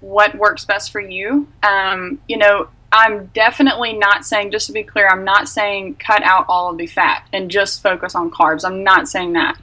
[0.00, 4.82] what works best for you um, you know I'm definitely not saying, just to be
[4.82, 8.64] clear, I'm not saying cut out all of the fat and just focus on carbs.
[8.64, 9.58] I'm not saying that.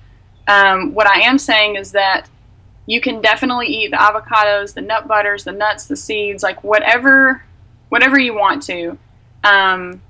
[0.48, 2.30] Um, what I am saying is that
[2.86, 7.44] you can definitely eat the avocados, the nut butters, the nuts, the seeds, like whatever,
[7.90, 8.98] whatever you want to.
[9.44, 10.02] Um,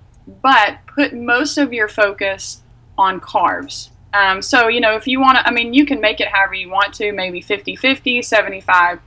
[0.41, 2.61] but put most of your focus
[2.97, 3.89] on carbs.
[4.13, 6.53] Um, so, you know, if you want to, I mean, you can make it however
[6.53, 9.01] you want to, maybe 50 50, 75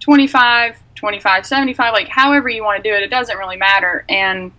[0.00, 4.04] 25, 25, 75, like however you want to do it, it doesn't really matter.
[4.08, 4.52] And,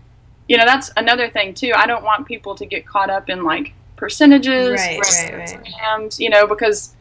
[0.47, 1.73] you know, that's another thing too.
[1.75, 6.19] I don't want people to get caught up in like percentages, right, right, right.
[6.19, 6.95] you know, because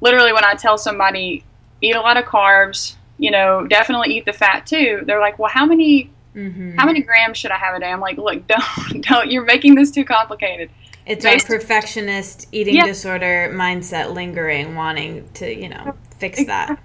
[0.00, 1.44] literally when I tell somebody
[1.80, 5.50] eat a lot of carbs, you know, definitely eat the fat too, they're like, well,
[5.50, 6.76] how many, mm-hmm.
[6.76, 7.90] how many grams should I have a day?
[7.90, 10.70] I'm like, look, don't, don't, you're making this too complicated.
[11.06, 12.84] It's our perfectionist eating Yeah.
[12.86, 16.78] disorder mindset lingering, wanting to, you know, fix that.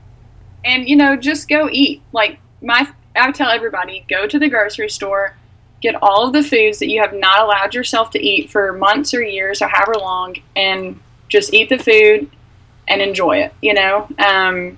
[0.63, 4.87] and you know just go eat like my i tell everybody go to the grocery
[4.87, 5.35] store
[5.81, 9.13] get all of the foods that you have not allowed yourself to eat for months
[9.13, 12.29] or years or however long and just eat the food
[12.87, 14.07] and enjoy it you know?
[14.19, 14.77] Um,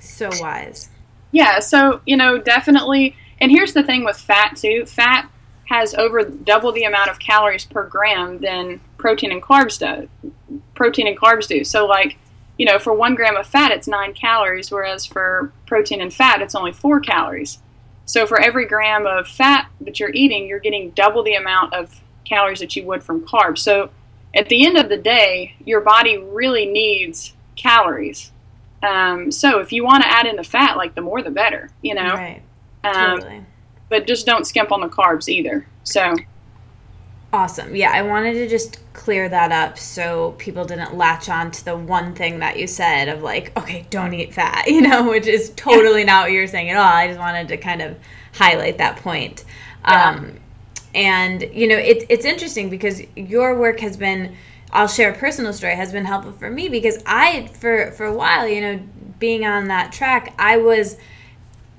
[0.00, 0.88] So wise.
[1.32, 5.28] yeah so you know definitely and here's the thing with fat too fat
[5.68, 10.08] has over double the amount of calories per gram than protein and carbs do
[10.74, 11.62] protein and carbs do.
[11.64, 12.16] So like
[12.56, 16.40] you know for one gram of fat it's nine calories whereas for protein and fat
[16.40, 17.58] it's only four calories.
[18.06, 22.00] So for every gram of fat that you're eating you're getting double the amount of
[22.24, 23.58] calories that you would from carbs.
[23.58, 23.90] So
[24.34, 28.32] at the end of the day your body really needs calories
[28.82, 31.68] um, so if you want to add in the fat like the more the better
[31.82, 32.42] you know Right.
[32.84, 33.44] um, Totally.
[33.90, 35.66] but just don't skimp on the carbs either.
[35.82, 36.14] So
[37.30, 37.76] Awesome.
[37.76, 41.76] Yeah, I wanted to just clear that up so people didn't latch on to the
[41.76, 45.50] one thing that you said of like, okay, don't eat fat, you know, which is
[45.54, 46.86] totally not what you're saying at all.
[46.90, 47.98] I just wanted to kind of
[48.32, 49.44] highlight that point.
[49.86, 50.10] Yeah.
[50.10, 50.40] Um,
[50.94, 54.34] and you know, it's it's interesting because your work has been.
[54.70, 55.74] I'll share a personal story.
[55.74, 58.80] Has been helpful for me because I, for for a while, you know,
[59.18, 60.96] being on that track, I was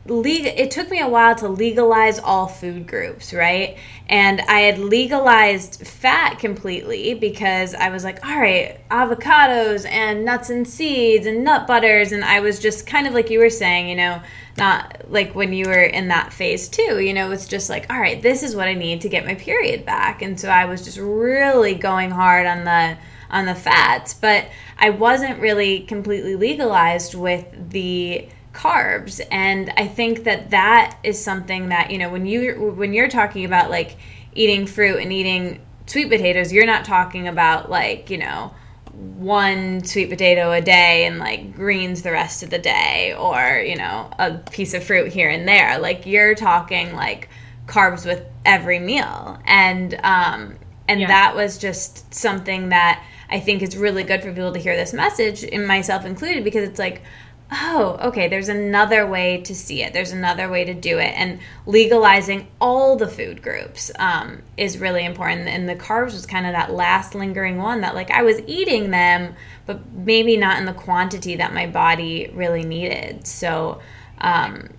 [0.10, 3.78] legal it took me a while to legalize all food groups right?
[4.08, 10.50] And i had legalized fat completely because i was like all right avocados and nuts
[10.50, 13.88] and seeds and nut butters and i was just kind of like you were saying
[13.88, 14.22] you know
[14.58, 18.00] not like when you were in that phase too you know it's just like all
[18.00, 20.84] right this is what i need to get my period back and so i was
[20.84, 22.98] just really going hard on the
[23.32, 24.48] on the fats but
[24.78, 29.22] i wasn't really completely legalized with the carbs.
[29.32, 33.46] And i think that that is something that you know when you when you're talking
[33.46, 33.98] about like
[34.34, 38.54] eating fruit and eating sweet potatoes you're not talking about like you know
[38.94, 43.76] one sweet potato a day and like greens the rest of the day or you
[43.76, 45.80] know a piece of fruit here and there.
[45.80, 47.30] Like you're talking like
[47.68, 49.40] carbs with every meal.
[49.46, 51.08] And um and Yeah.
[51.08, 54.92] that was just something that i think is really good for people to hear this
[54.92, 57.04] message and myself included because it's like
[57.52, 59.94] oh, okay, there's another way to see it.
[59.94, 61.14] There's another way to do it.
[61.16, 65.48] And legalizing all the food groups um, is really important.
[65.48, 68.92] And the carbs was kind of that last lingering one that, like, I was eating
[68.92, 69.36] them,
[69.66, 73.26] but maybe not in the quantity that my body really needed.
[73.26, 73.82] So,
[74.20, 74.70] um,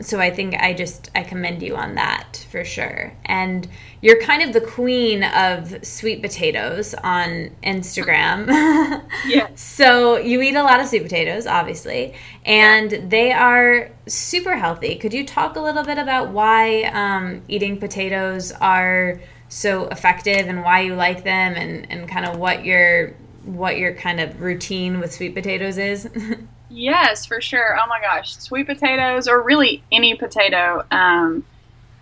[0.00, 3.12] so I think I just I commend you on that for sure.
[3.24, 3.68] And
[4.00, 9.02] you're kind of the queen of sweet potatoes on Instagram.
[9.26, 9.60] Yes.
[9.60, 12.14] So you eat a lot of sweet potatoes, obviously,
[12.44, 14.96] and they are super healthy.
[14.96, 20.62] Could you talk a little bit about why um, eating potatoes are so effective and
[20.62, 23.14] why you like them, and, and kind of what your
[23.44, 26.08] what your kind of routine with sweet potatoes is?
[26.74, 27.78] Yes, for sure.
[27.80, 31.44] Oh my gosh, sweet potatoes or really any potato um,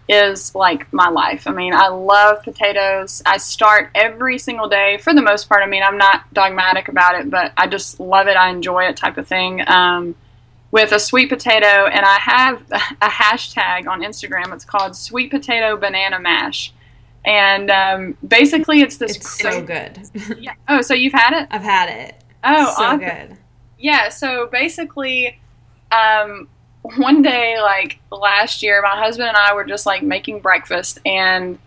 [0.08, 1.46] is like my life.
[1.46, 3.22] I mean, I love potatoes.
[3.26, 5.62] I start every single day for the most part.
[5.62, 8.36] I mean, I'm not dogmatic about it, but I just love it.
[8.36, 9.62] I enjoy it, type of thing.
[9.68, 10.14] Um,
[10.70, 14.54] with a sweet potato, and I have a hashtag on Instagram.
[14.54, 16.72] It's called Sweet Potato Banana Mash,
[17.26, 19.16] and um, basically, it's this.
[19.16, 19.98] it's so good.
[20.40, 20.54] Yeah.
[20.66, 21.48] Oh, so you've had it?
[21.50, 22.24] I've had it.
[22.42, 23.00] Oh, so awesome.
[23.00, 23.36] good.
[23.82, 25.38] Yeah so basically
[25.90, 26.48] um
[26.82, 31.58] one day like last year my husband and i were just like making breakfast and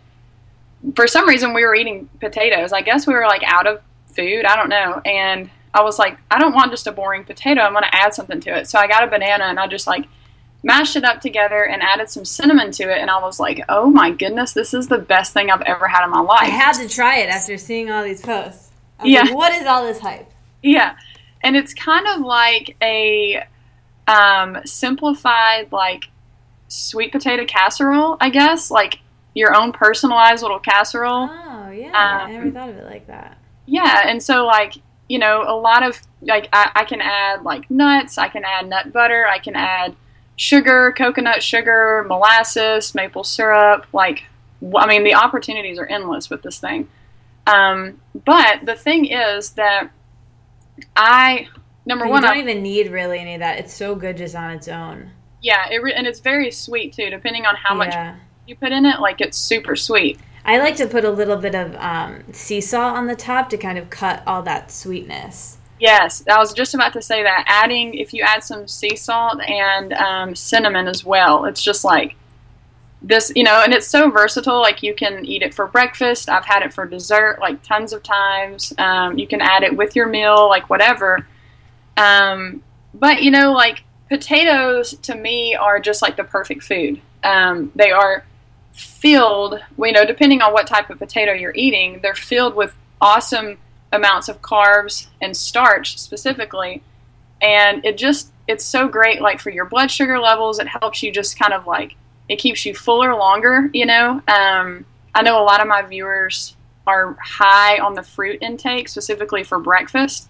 [0.95, 4.45] for some reason we were eating potatoes i guess we were like out of food
[4.45, 7.73] i don't know and i was like i don't want just a boring potato i'm
[7.73, 10.05] going to add something to it so i got a banana and i just like
[10.63, 13.89] mashed it up together and added some cinnamon to it and i was like oh
[13.89, 16.73] my goodness this is the best thing i've ever had in my life I had
[16.73, 18.71] to try it after seeing all these posts.
[18.99, 19.21] I was Yeah.
[19.23, 20.31] like, what is all this hype?
[20.63, 20.95] Yeah,
[21.45, 23.43] and it's kind of like a
[24.07, 26.05] um, simplified, like
[26.67, 28.99] sweet potato casserole, I guess, like
[29.35, 31.29] your own personalized little casserole.
[31.31, 33.37] Oh yeah, I Um, never thought of it like that.
[33.67, 34.73] Yeah, and so like
[35.07, 38.67] you know, a lot of like I, I can add like nuts, I can add
[38.67, 39.95] nut butter, I can add
[40.35, 43.85] sugar, coconut sugar, molasses, maple syrup.
[43.93, 44.23] Like,
[44.75, 46.89] I mean, the opportunities are endless with this thing.
[47.47, 49.91] Um, but the thing is that
[50.95, 51.47] I
[51.85, 53.59] number one, you don't I, even need really any of that.
[53.59, 55.11] It's so good just on its own.
[55.41, 57.93] yeah, it re- and it's very sweet too, depending on how much
[58.47, 58.99] you put in it.
[58.99, 60.19] Like, it's super sweet.
[60.43, 63.57] I like to put a little bit of um, sea salt on the top to
[63.57, 65.57] kind of cut all that sweetness.
[65.79, 67.43] Yes, I was just about to say that.
[67.47, 72.15] Adding, if you add some sea salt and um, cinnamon as well, it's just like
[73.07, 74.59] this, you know, and it's so versatile.
[74.59, 76.27] Like you can eat it for breakfast.
[76.27, 78.73] I've had it for dessert, like tons of times.
[78.77, 81.27] Um, you can add it with your meal, like whatever.
[81.97, 86.99] Um, but you know, like potatoes to me are just like the perfect food.
[87.23, 88.25] Um, they are
[88.73, 93.57] filled, you know, depending on what type of potato you're eating, they're filled with awesome
[93.91, 96.81] amounts of carbs and starch specifically.
[97.41, 100.59] And it just, it's so great, like for your blood sugar levels.
[100.59, 101.95] It helps you just kind of like,
[102.29, 104.21] it keeps you fuller longer, you know.
[104.27, 106.55] Um, I know a lot of my viewers
[106.87, 110.29] are high on the fruit intake, specifically for breakfast.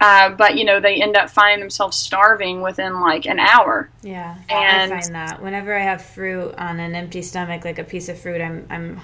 [0.00, 3.90] Uh, but you know they end up finding themselves starving within like an hour.
[4.02, 7.84] Yeah, and I find that whenever I have fruit on an empty stomach, like a
[7.84, 9.00] piece of fruit, I'm I'm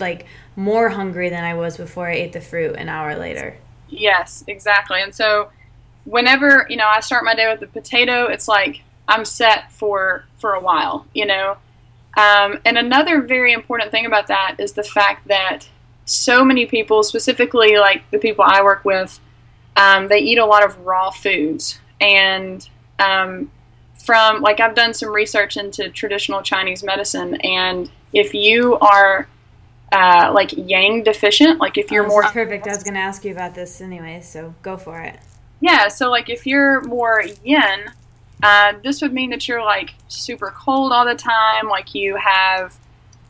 [0.00, 3.56] like more hungry than I was before I ate the fruit an hour later.
[3.88, 5.00] Yes, exactly.
[5.00, 5.50] And so
[6.06, 10.24] whenever you know I start my day with the potato, it's like I'm set for
[10.38, 11.06] for a while.
[11.14, 11.56] You know,
[12.16, 15.68] um, and another very important thing about that is the fact that
[16.04, 19.20] so many people, specifically like the people I work with
[19.76, 21.80] um, they eat a lot of raw foods.
[22.00, 22.66] And
[22.98, 23.50] um,
[24.04, 29.28] from, like, I've done some research into traditional Chinese medicine, and if you are
[29.92, 33.24] uh, like yang deficient, like if you're oh, more perfect, I was going to ask
[33.24, 35.18] you about this anyway, so go for it.
[35.60, 37.92] Yeah, so like if you're more yin,
[38.42, 42.76] uh, this would mean that you're like super cold all the time, like you have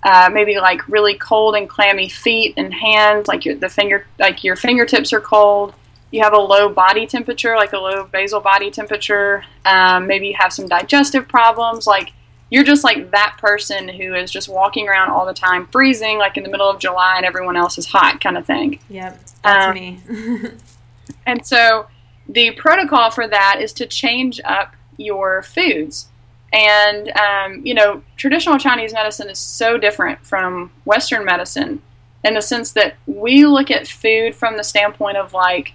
[0.02, 4.42] uh, maybe like really cold and clammy feet and hands, like your the finger like
[4.42, 5.74] your fingertips are cold
[6.12, 9.44] you have a low body temperature, like a low basal body temperature.
[9.64, 11.86] Um, maybe you have some digestive problems.
[11.86, 12.12] Like
[12.50, 16.36] you're just like that person who is just walking around all the time, freezing, like
[16.36, 18.78] in the middle of July, and everyone else is hot, kind of thing.
[18.90, 20.00] Yep, that's um, me.
[21.26, 21.86] and so
[22.28, 26.09] the protocol for that is to change up your foods.
[26.53, 31.80] And, um, you know, traditional Chinese medicine is so different from Western medicine
[32.24, 35.72] in the sense that we look at food from the standpoint of like,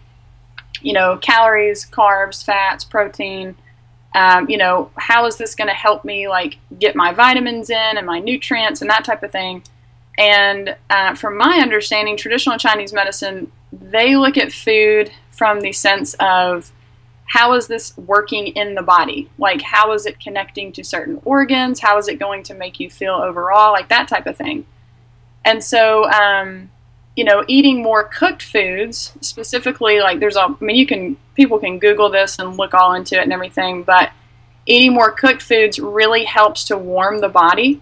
[0.82, 3.56] you know, calories, carbs, fats, protein.
[4.14, 7.98] Um, you know, how is this going to help me like get my vitamins in
[7.98, 9.64] and my nutrients and that type of thing?
[10.18, 16.16] And uh, from my understanding, traditional Chinese medicine, they look at food from the sense
[16.20, 16.72] of
[17.28, 19.30] how is this working in the body?
[19.38, 21.80] Like, how is it connecting to certain organs?
[21.80, 23.72] How is it going to make you feel overall?
[23.74, 24.66] Like, that type of thing.
[25.44, 26.72] And so, um,
[27.16, 31.60] you know, eating more cooked foods, specifically like there's a, I mean, you can, people
[31.60, 34.12] can Google this and look all into it and everything, but
[34.66, 37.82] eating more cooked foods really helps to warm the body.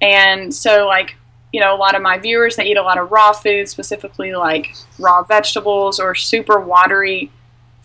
[0.00, 1.16] And so, like,
[1.52, 4.34] you know, a lot of my viewers, they eat a lot of raw foods, specifically
[4.34, 7.30] like raw vegetables or super watery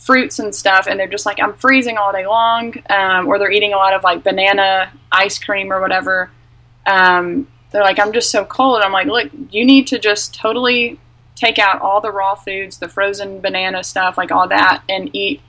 [0.02, 0.88] fruits and stuff.
[0.88, 2.74] And they're just like, I'm freezing all day long.
[2.90, 6.32] Um, or they're eating a lot of like banana ice cream or whatever.
[6.86, 8.82] Um, they're like, I'm just so cold.
[8.82, 11.00] I'm like, look, you need to just totally
[11.36, 15.42] take out all the raw foods, the frozen banana stuff, like all that, and eat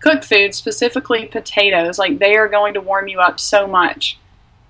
[0.00, 1.98] cooked foods, specifically potatoes.
[1.98, 4.18] Like they are going to warm you up so much.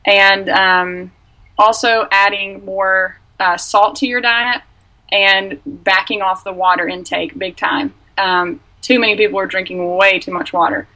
[0.04, 1.12] And um,
[1.58, 4.62] also adding more uh, salt to your diet
[5.10, 7.94] and backing off the water intake big time.
[8.18, 10.86] Um, too many people are drinking way too much water.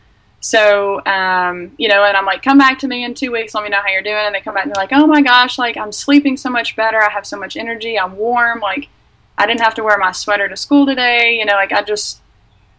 [0.41, 3.55] So, um, you know, and I'm like, come back to me in two weeks.
[3.55, 4.26] Let me know how you're doing.
[4.26, 6.76] And they come back and they're like, oh my gosh, like I'm sleeping so much
[6.76, 7.03] better.
[7.03, 7.99] I have so much energy.
[7.99, 8.61] I'm warm.
[8.61, 8.89] Like
[9.39, 11.39] I didn't have to wear my sweater to school today.
[11.39, 12.20] You know, like I just,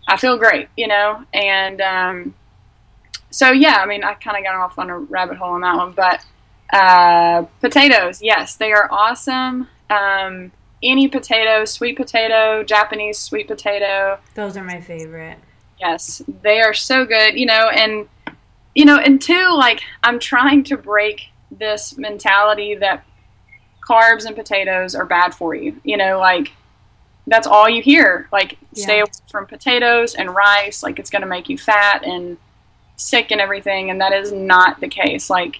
[0.07, 1.25] I feel great, you know?
[1.33, 2.35] And, um,
[3.29, 5.75] so yeah, I mean, I kind of got off on a rabbit hole on that
[5.75, 6.25] one, but,
[6.71, 9.67] uh, potatoes, yes, they are awesome.
[9.89, 10.51] Um,
[10.83, 14.19] any potato, sweet potato, Japanese sweet potato.
[14.35, 15.37] Those are my favorite.
[15.79, 18.07] Yes, they are so good, you know, and
[18.75, 23.03] you know, and two, like I'm trying to break this mentality that
[23.87, 25.79] carbs and potatoes are bad for you.
[25.83, 26.51] You know, like
[27.25, 28.27] that's all you hear.
[28.31, 28.83] Like yeah.
[28.83, 32.37] stay away from potatoes and rice, like it's going to make you fat and
[32.97, 35.29] sick and everything, and that is not the case.
[35.29, 35.59] Like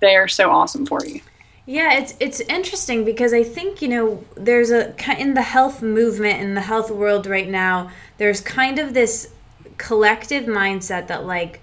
[0.00, 1.20] they are so awesome for you.
[1.68, 6.40] Yeah, it's it's interesting because I think you know there's a in the health movement
[6.40, 7.90] in the health world right now.
[8.18, 9.32] There's kind of this
[9.76, 11.60] collective mindset that like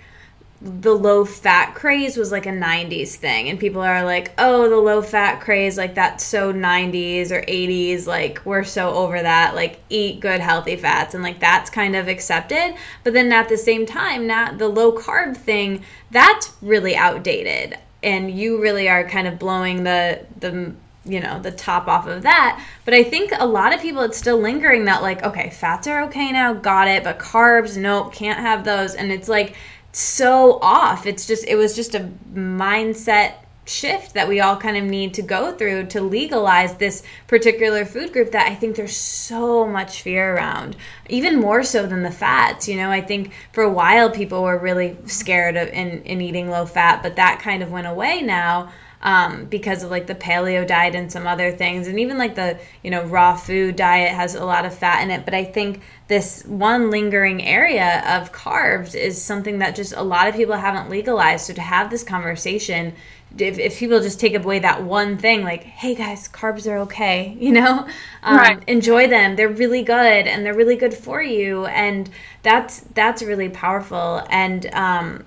[0.61, 3.49] the low fat craze was like a 90s thing.
[3.49, 8.05] And people are like oh the low fat craze like that's so 90s or 80s
[8.05, 11.13] like we're so over that like eat good healthy fats.
[11.13, 12.75] And like that's kind of accepted.
[13.05, 18.31] But then at the same time not the low carb thing that's really outdated and
[18.31, 20.73] you really are kind of blowing the the
[21.05, 22.63] you know the top off of that.
[22.85, 26.03] But i think a lot of people it's still lingering that like okay fats are
[26.03, 28.95] okay now got it but carbs nope can't have those.
[28.95, 29.55] And it's like
[29.91, 31.05] so off.
[31.05, 33.35] It's just it was just a mindset
[33.66, 38.11] shift that we all kind of need to go through to legalize this particular food
[38.11, 40.76] group that I think there's so much fear around,
[41.09, 42.68] even more so than the fats.
[42.68, 46.49] You know, I think for a while people were really scared of in, in eating
[46.49, 48.72] low fat, but that kind of went away now.
[49.05, 52.57] Um, because of like the paleo diet and some other things and even like the
[52.84, 55.82] you know raw food diet has a lot of fat in it but i think
[56.07, 60.89] this one lingering area of carbs is something that just a lot of people haven't
[60.89, 62.93] legalized so to have this conversation
[63.38, 67.36] if, if people just take away that one thing like hey guys carbs are okay
[67.39, 67.88] you know?
[68.23, 68.63] Um, right.
[68.67, 69.36] enjoy them.
[69.36, 72.09] They're really good and they're really good for you and
[72.41, 74.25] that's that's really powerful.
[74.29, 75.25] And um,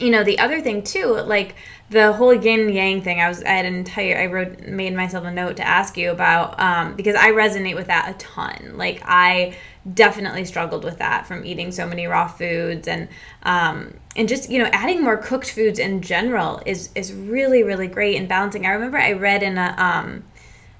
[0.00, 1.54] you know the other thing too like
[1.90, 5.24] the whole yin yang thing i was i had an entire i wrote made myself
[5.24, 8.76] a note to ask you about um, because i resonate with that a ton.
[8.76, 9.56] Like i
[9.92, 13.08] definitely struggled with that from eating so many raw foods and
[13.42, 17.86] um, and just you know adding more cooked foods in general is is really really
[17.86, 20.24] great and balancing i remember i read in a um,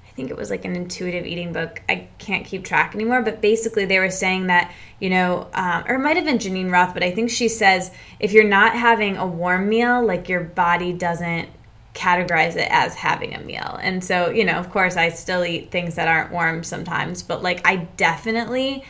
[0.07, 1.81] I think it was like an intuitive eating book.
[1.89, 5.95] I can't keep track anymore, but basically they were saying that, you know, um, or
[5.95, 9.17] it might have been Geneen Roth, but I think she says if you're not having
[9.17, 11.49] a warm meal, like your body doesn't
[11.95, 13.79] categorize it as having a meal.
[13.81, 17.41] And so, you know, of course, I still eat things that aren't warm sometimes, but
[17.41, 18.83] like I definitely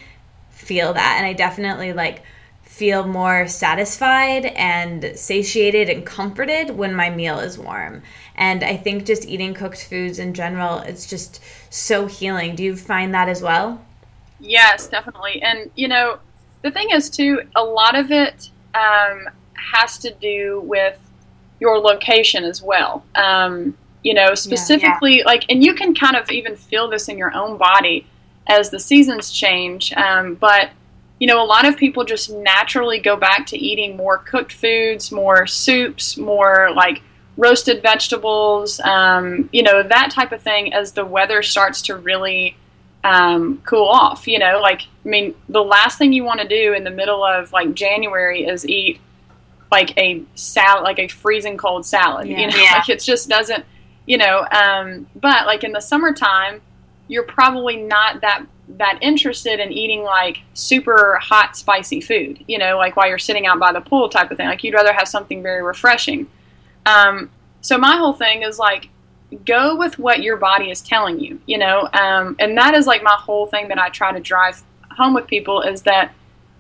[0.50, 1.16] feel that.
[1.18, 2.24] And I definitely like,
[2.76, 8.04] feel more satisfied and satiated and comforted when my meal is warm.
[8.36, 12.54] And I think just eating cooked foods in general, it's just so healing.
[12.54, 13.82] Do you find that as well?
[14.42, 15.42] Yes, definitely.
[15.42, 16.20] And, you know,
[16.64, 21.00] the thing is, too, a lot of it um, has to do with
[21.60, 23.04] your location as well.
[23.16, 25.26] Um, you know, specifically, yeah, yeah.
[25.26, 28.06] like, and you can kind of even feel this in your own body
[28.48, 29.92] as the seasons change.
[29.94, 30.70] Um, but,
[31.20, 35.12] you know, a lot of people just naturally go back to eating more cooked foods,
[35.12, 37.02] more soups, more like
[37.38, 42.56] roasted vegetables, um, you know, that type of thing as the weather starts to really
[43.04, 44.28] um, cool off.
[44.28, 47.24] You know, like, I mean, the last thing you want to do in the middle
[47.24, 49.00] of like January is eat
[49.72, 52.28] like a salad, like a freezing cold salad.
[52.28, 52.40] Yeah.
[52.40, 52.74] You know, yeah.
[52.74, 53.66] like it just doesn't,
[54.06, 56.62] you know, um, but like in the summertime,
[57.08, 62.78] you're probably not that that interested in eating like super hot spicy food you know
[62.78, 65.08] like while you're sitting out by the pool type of thing like you'd rather have
[65.08, 66.28] something very refreshing
[66.88, 67.30] um,
[67.62, 68.90] so my whole thing is like
[69.46, 73.04] go with what your body is telling you you know um, and that is like
[73.04, 76.12] my whole thing that i try to drive home with people is that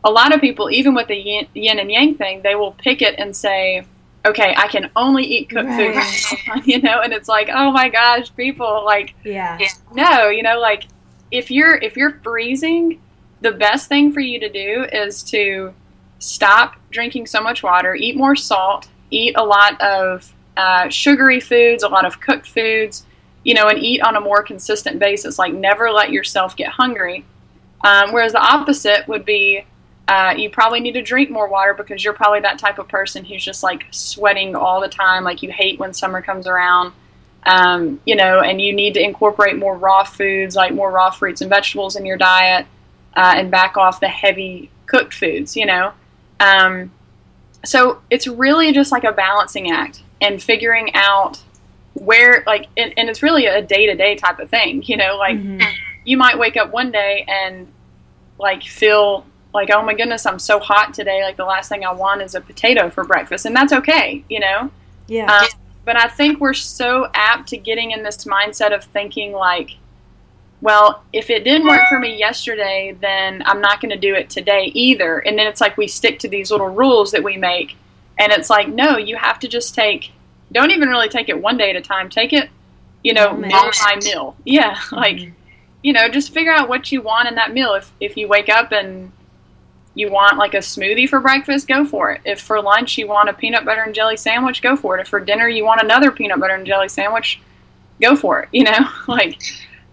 [0.05, 3.01] a lot of people even with the yin, yin and yang thing they will pick
[3.01, 3.85] it and say
[4.25, 6.13] okay i can only eat cooked right.
[6.13, 9.59] food you know and it's like oh my gosh people like yeah
[9.93, 10.85] no you know like
[11.31, 13.01] if you're if you're freezing
[13.41, 15.73] the best thing for you to do is to
[16.19, 21.83] stop drinking so much water eat more salt eat a lot of uh, sugary foods,
[21.83, 23.05] a lot of cooked foods,
[23.43, 25.37] you know, and eat on a more consistent basis.
[25.37, 27.25] Like never let yourself get hungry.
[27.83, 29.65] Um, whereas the opposite would be
[30.07, 33.25] uh, you probably need to drink more water because you're probably that type of person
[33.25, 36.93] who's just like sweating all the time, like you hate when summer comes around.
[37.47, 41.41] Um, you know, and you need to incorporate more raw foods, like more raw fruits
[41.41, 42.65] and vegetables in your diet,
[43.15, 45.55] uh, and back off the heavy cooked foods.
[45.55, 45.93] You know,
[46.39, 46.91] um,
[47.63, 51.41] so it's really just like a balancing act and figuring out
[51.93, 55.61] where like and, and it's really a day-to-day type of thing you know like mm-hmm.
[56.03, 57.71] you might wake up one day and
[58.37, 59.25] like feel
[59.55, 62.35] like oh my goodness i'm so hot today like the last thing i want is
[62.35, 64.69] a potato for breakfast and that's okay you know
[65.07, 65.47] yeah um,
[65.83, 69.77] but i think we're so apt to getting in this mindset of thinking like
[70.61, 74.31] well, if it didn't work for me yesterday, then I'm not going to do it
[74.31, 75.19] today either.
[75.19, 77.75] And then it's like we stick to these little rules that we make.
[78.17, 80.11] And it's like, no, you have to just take,
[80.51, 82.09] don't even really take it one day at a time.
[82.09, 82.49] Take it,
[83.03, 84.35] you know, oh, meal by meal.
[84.43, 84.79] Yeah.
[84.91, 85.33] Like, mm-hmm.
[85.83, 87.73] you know, just figure out what you want in that meal.
[87.73, 89.11] If, if you wake up and
[89.95, 92.21] you want like a smoothie for breakfast, go for it.
[92.25, 95.01] If for lunch you want a peanut butter and jelly sandwich, go for it.
[95.01, 97.41] If for dinner you want another peanut butter and jelly sandwich,
[97.99, 98.49] go for it.
[98.53, 99.41] You know, like,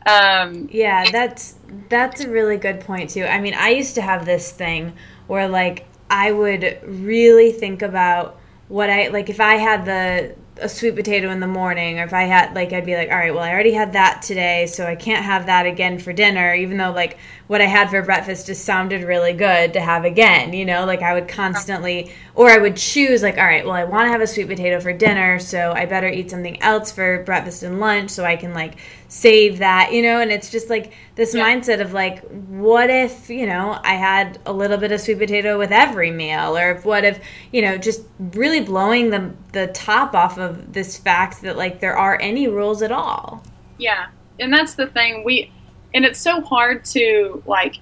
[0.06, 1.56] um, yeah, that's
[1.88, 3.24] that's a really good point too.
[3.24, 4.92] I mean, I used to have this thing
[5.28, 8.38] where like I would really think about
[8.68, 12.12] what I like if I had the a sweet potato in the morning or if
[12.12, 14.86] I had like I'd be like all right well I already had that today so
[14.86, 17.18] I can't have that again for dinner even though like
[17.52, 21.02] what I had for breakfast just sounded really good to have again you know like
[21.02, 24.20] I would constantly or I would choose like all right well I want to have
[24.20, 28.10] a sweet potato for dinner so I better eat something else for breakfast and lunch
[28.10, 28.78] so I can like
[29.12, 31.44] save that, you know, and it's just like this yeah.
[31.44, 35.58] mindset of like, what if, you know, I had a little bit of sweet potato
[35.58, 37.20] with every meal, or if, what if,
[37.52, 41.96] you know, just really blowing the the top off of this fact that like there
[41.96, 43.44] are any rules at all.
[43.76, 44.06] Yeah.
[44.40, 45.52] And that's the thing we
[45.94, 47.76] and it's so hard to like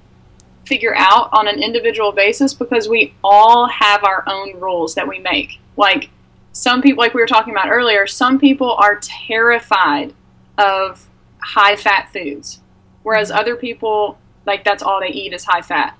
[0.66, 5.18] figure out on an individual basis because we all have our own rules that we
[5.18, 5.58] make.
[5.76, 6.10] Like
[6.52, 10.14] some people like we were talking about earlier, some people are terrified
[10.58, 11.08] of
[11.42, 12.60] high fat foods
[13.02, 15.96] whereas other people like that's all they eat is high fat.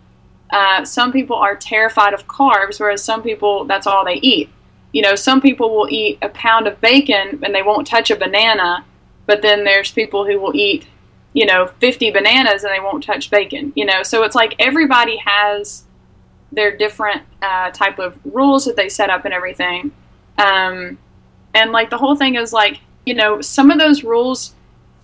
[0.51, 4.51] Uh, some people are terrified of carbs, whereas some people that's all they eat.
[4.93, 8.17] You know, some people will eat a pound of bacon and they won't touch a
[8.17, 8.85] banana,
[9.27, 10.87] but then there's people who will eat,
[11.33, 13.73] you know, 50 bananas and they won't touch bacon.
[13.77, 15.85] You know, so it's like everybody has
[16.53, 19.93] their different uh, type of rules that they set up and everything.
[20.39, 20.99] Um,
[21.55, 24.55] and like the whole thing is like, you know, some of those rules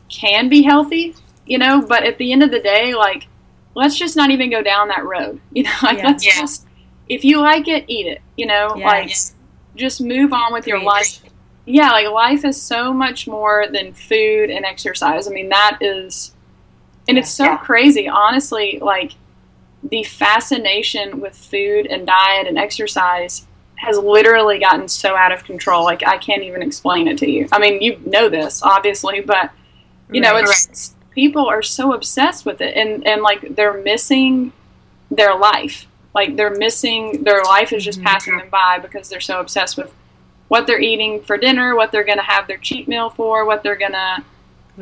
[0.08, 1.14] can be healthy,
[1.46, 3.26] you know, but at the end of the day, like
[3.74, 5.40] let's just not even go down that road.
[5.52, 6.06] You know, like yeah.
[6.06, 6.40] let's yeah.
[6.40, 6.66] just
[7.08, 8.20] if you like it, eat it.
[8.36, 8.84] You know, yes.
[8.84, 11.20] like just move on with your life.
[11.66, 15.26] Yeah, like life is so much more than food and exercise.
[15.26, 16.32] I mean, that is,
[17.08, 17.56] and it's so yeah.
[17.56, 18.78] crazy, honestly.
[18.80, 19.12] Like
[19.82, 23.46] the fascination with food and diet and exercise
[23.76, 25.84] has literally gotten so out of control.
[25.84, 27.48] Like I can't even explain it to you.
[27.52, 29.50] I mean, you know this obviously, but
[30.10, 30.32] you right.
[30.32, 34.52] know, it's people are so obsessed with it and, and like they're missing
[35.10, 35.86] their life.
[36.14, 38.06] Like they're missing their life is just mm-hmm.
[38.06, 39.92] passing them by because they're so obsessed with
[40.48, 43.62] what they're eating for dinner, what they're going to have their cheat meal for, what
[43.62, 44.24] they're going to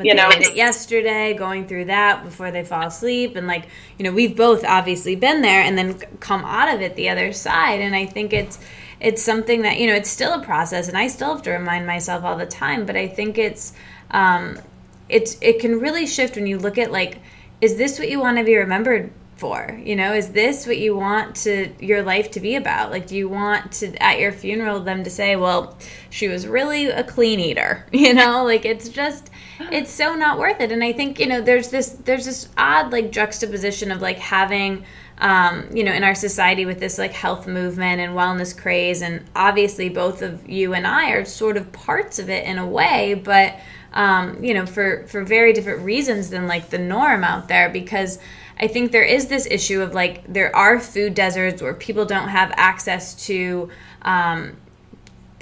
[0.03, 0.29] you know.
[0.53, 5.15] yesterday going through that before they fall asleep and like you know we've both obviously
[5.15, 8.59] been there and then come out of it the other side and i think it's
[8.99, 11.87] it's something that you know it's still a process and i still have to remind
[11.87, 13.73] myself all the time but i think it's
[14.11, 14.59] um
[15.07, 17.19] it's it can really shift when you look at like
[17.61, 19.79] is this what you want to be remembered for?
[19.83, 22.91] You know is this what you want to your life to be about?
[22.91, 25.77] Like do you want to at your funeral them to say well
[26.09, 28.43] she was really a clean eater you know?
[28.43, 29.29] Like it's just
[29.59, 30.71] it's so not worth it.
[30.71, 34.85] And i think you know there's this there's this odd like juxtaposition of like having
[35.17, 39.23] um, you know, in our society with this like health movement and wellness craze, and
[39.35, 43.13] obviously both of you and I are sort of parts of it in a way,
[43.13, 43.59] but
[43.93, 48.19] um, you know, for for very different reasons than like the norm out there because
[48.57, 52.29] I think there is this issue of like there are food deserts where people don't
[52.29, 53.69] have access to
[54.01, 54.55] um,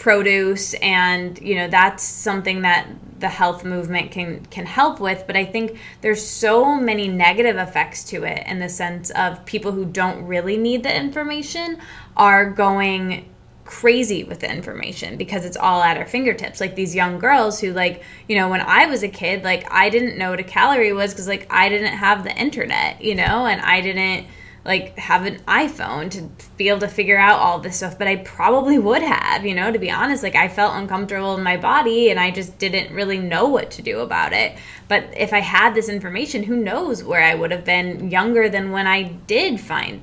[0.03, 2.88] produce and you know that's something that
[3.20, 8.03] the health movement can can help with but i think there's so many negative effects
[8.03, 11.78] to it in the sense of people who don't really need the information
[12.18, 13.33] are going
[13.66, 16.59] crazy with the information because it's all at our fingertips.
[16.59, 19.89] Like these young girls who like you know when i was a kid like i
[19.89, 23.45] didn't know what a calorie was because like i didn't have the internet you know
[23.45, 24.28] and i didn't
[24.66, 28.16] like have an iphone to be able to figure out all this stuff but i
[28.18, 30.24] probably would have you know to be honest.
[30.24, 33.82] Like i felt uncomfortable in my body and i just didn't really know what to
[33.82, 34.57] do about it.
[34.88, 38.72] But if i had this information who knows where i would have been younger than
[38.72, 40.01] when i did find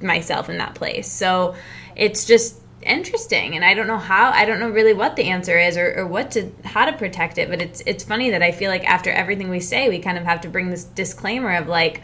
[0.00, 1.10] myself in that place.
[1.10, 1.56] So
[1.96, 5.58] it's just interesting and i don't know how i don't know really what the answer
[5.58, 8.52] is or, or what to how to protect it but it's it's funny that i
[8.52, 11.66] feel like after everything we say we kind of have to bring this disclaimer of
[11.66, 12.02] like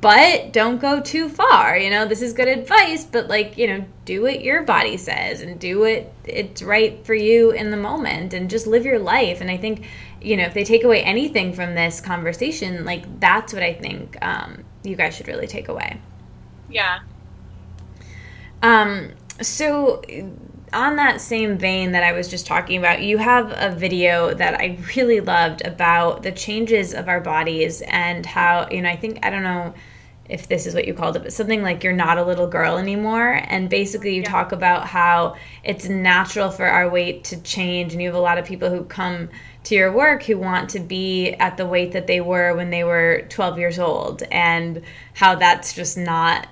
[0.00, 3.84] but don't go too far you know this is good advice but like you know
[4.04, 8.32] do what your body says and do what it's right for you in the moment
[8.32, 9.40] and just live your life.
[9.40, 9.86] And i think
[10.20, 14.16] you know if they take away anything from this conversation like that's what i think
[14.22, 16.00] um, you guys should really take away.
[16.70, 17.00] Yeah.
[18.62, 20.02] Um so
[20.72, 24.60] on that same vein that I was just talking about, you have a video that
[24.60, 29.24] I really loved about the changes of our bodies and how, you know, I think,
[29.24, 29.74] I don't know
[30.28, 32.78] if this is what you called it, but something like you're not a little girl
[32.78, 33.40] anymore.
[33.48, 34.30] And basically, you yeah.
[34.30, 37.92] talk about how it's natural for our weight to change.
[37.92, 39.28] And you have a lot of people who come
[39.64, 42.82] to your work who want to be at the weight that they were when they
[42.84, 44.82] were 12 years old, and
[45.14, 46.48] how that's just not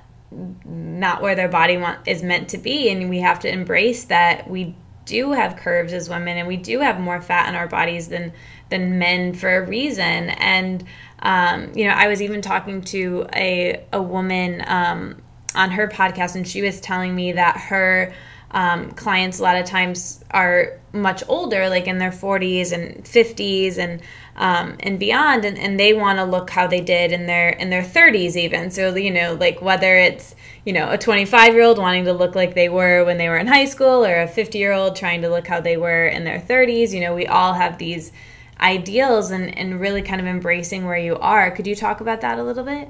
[0.64, 4.48] not where their body want, is meant to be and we have to embrace that
[4.48, 4.74] we
[5.04, 8.32] do have curves as women and we do have more fat in our bodies than
[8.70, 10.30] than men for a reason.
[10.30, 10.84] And
[11.24, 15.20] um, you know i was even talking to a, a woman um,
[15.54, 18.14] on her podcast and she was telling me that her
[18.50, 23.78] um, clients a lot of times are much older like in their 40s and 50s
[23.78, 24.00] and
[24.36, 27.70] um, and beyond and, and they want to look how they did in their in
[27.70, 28.70] their 30s even.
[28.70, 32.34] So you know like whether it's you know a 25 year old wanting to look
[32.34, 35.22] like they were when they were in high school or a 50 year old trying
[35.22, 38.12] to look how they were in their 30s you know we all have these
[38.60, 41.50] ideals and, and really kind of embracing where you are.
[41.50, 42.88] Could you talk about that a little bit?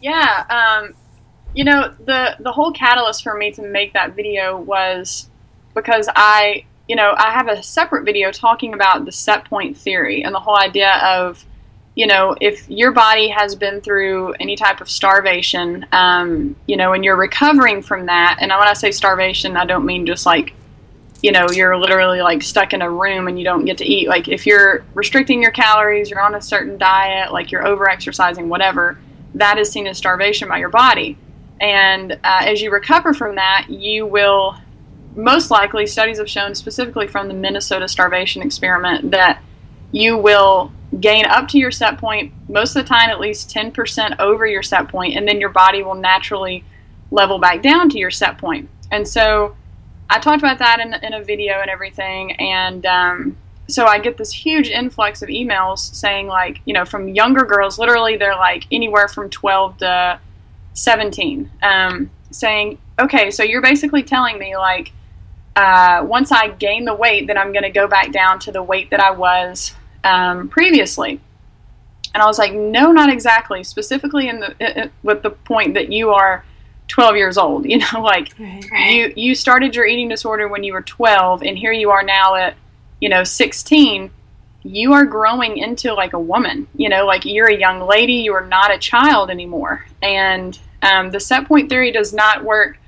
[0.00, 0.94] Yeah um,
[1.54, 5.28] you know the the whole catalyst for me to make that video was
[5.74, 10.24] because i you know, I have a separate video talking about the set point theory
[10.24, 11.44] and the whole idea of,
[11.94, 16.92] you know, if your body has been through any type of starvation, um, you know,
[16.92, 20.54] and you're recovering from that, and when I say starvation, I don't mean just like,
[21.22, 24.08] you know, you're literally like stuck in a room and you don't get to eat.
[24.08, 28.48] Like if you're restricting your calories, you're on a certain diet, like you're over exercising,
[28.48, 28.98] whatever,
[29.34, 31.16] that is seen as starvation by your body.
[31.60, 34.56] And uh, as you recover from that, you will
[35.14, 39.42] most likely, studies have shown specifically from the Minnesota starvation experiment that
[39.90, 44.18] you will gain up to your set point, most of the time at least 10%
[44.18, 46.64] over your set point, and then your body will naturally
[47.10, 48.68] level back down to your set point.
[48.90, 49.56] And so
[50.10, 52.32] I talked about that in, in a video and everything.
[52.32, 53.36] And um,
[53.68, 57.78] so I get this huge influx of emails saying, like, you know, from younger girls,
[57.78, 60.20] literally, they're like anywhere from 12 to
[60.74, 64.92] 17, um, saying, okay, so you're basically telling me, like,
[65.56, 68.62] uh, once I gain the weight, then I'm going to go back down to the
[68.62, 69.74] weight that I was
[70.04, 71.20] um, previously.
[72.14, 73.64] And I was like, no, not exactly.
[73.64, 76.44] Specifically, in the with the point that you are
[76.88, 77.64] 12 years old.
[77.72, 78.90] You know, like right.
[78.90, 82.34] you you started your eating disorder when you were 12, and here you are now
[82.34, 82.54] at
[83.00, 84.10] you know 16.
[84.64, 86.68] You are growing into like a woman.
[86.76, 88.14] You know, like you're a young lady.
[88.14, 89.86] You are not a child anymore.
[90.02, 92.78] And um, the set point theory does not work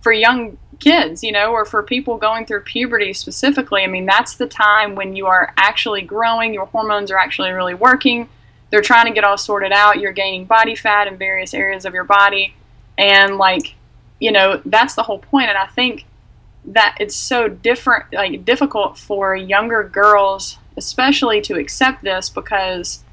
[0.00, 3.82] for young kids, you know, or for people going through puberty specifically.
[3.82, 7.74] I mean, that's the time when you are actually growing, your hormones are actually really
[7.74, 8.28] working.
[8.70, 10.00] They're trying to get all sorted out.
[10.00, 12.54] You're gaining body fat in various areas of your body.
[12.98, 13.74] And, like,
[14.18, 15.48] you know, that's the whole point.
[15.48, 16.04] And I think
[16.66, 23.04] that it's so different, like, difficult for younger girls, especially, to accept this because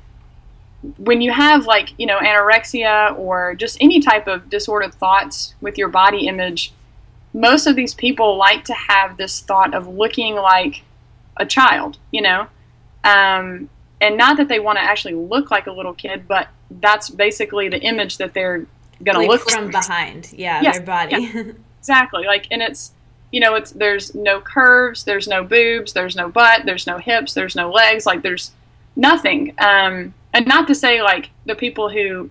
[0.97, 5.77] when you have, like, you know, anorexia or just any type of disordered thoughts with
[5.77, 6.73] your body image,
[7.33, 10.83] most of these people like to have this thought of looking like
[11.37, 12.47] a child, you know?
[13.03, 13.69] Um,
[13.99, 17.69] and not that they want to actually look like a little kid, but that's basically
[17.69, 18.65] the image that they're
[19.03, 20.31] going like to look from behind.
[20.33, 21.31] Yeah, yes, their body.
[21.33, 21.43] Yeah,
[21.79, 22.25] exactly.
[22.25, 22.91] Like, and it's,
[23.31, 27.33] you know, it's, there's no curves, there's no boobs, there's no butt, there's no hips,
[27.33, 28.51] there's no legs, like there's
[28.95, 29.53] nothing.
[29.57, 32.29] Um, and not to say like the people who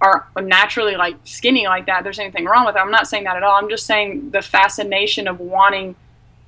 [0.00, 2.78] are naturally like skinny like that, there's anything wrong with it.
[2.78, 3.56] I'm not saying that at all.
[3.56, 5.96] I'm just saying the fascination of wanting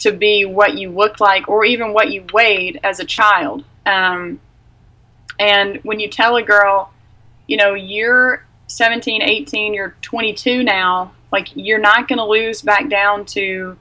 [0.01, 3.65] to be what you looked like or even what you weighed as a child.
[3.85, 4.41] Um,
[5.39, 6.93] and when you tell a girl,
[7.47, 12.89] you know, you're 17, 18, you're 22 now, like you're not going to lose back
[12.89, 13.77] down to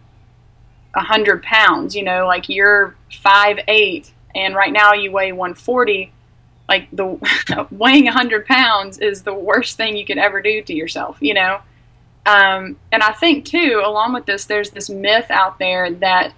[0.94, 6.12] 100 pounds, you know, like you're five eight, and right now you weigh 140
[6.70, 11.18] like the weighing 100 pounds is the worst thing you could ever do to yourself
[11.20, 11.60] you know?
[12.26, 16.34] Um, and i think too along with this there's this myth out there that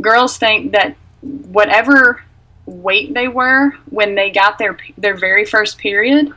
[0.00, 2.22] girls think that whatever
[2.66, 6.32] weight they were when they got their their very first period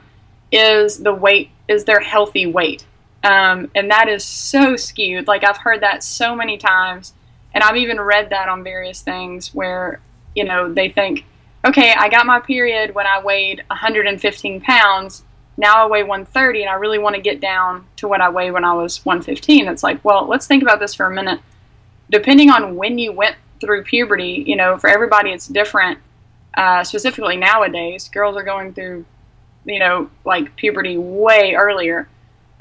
[0.51, 2.85] is the weight is their healthy weight.
[3.23, 5.27] Um, and that is so skewed.
[5.27, 7.13] Like i've heard that so many times.
[7.53, 9.99] And i've even read that on various things where
[10.35, 11.25] you know they think
[11.65, 15.23] okay, I got my period when I weighed 115 pounds.
[15.57, 18.51] Now I weigh 130 and I really want to get down to what I weighed
[18.51, 19.67] when I was 115.
[19.67, 21.39] It's like, well, let's think about this for a minute.
[22.09, 25.99] Depending on when you went through puberty, you know, for everybody it's different.
[26.55, 29.05] Uh, specifically nowadays, girls are going through,
[29.65, 32.07] you know, like puberty way earlier.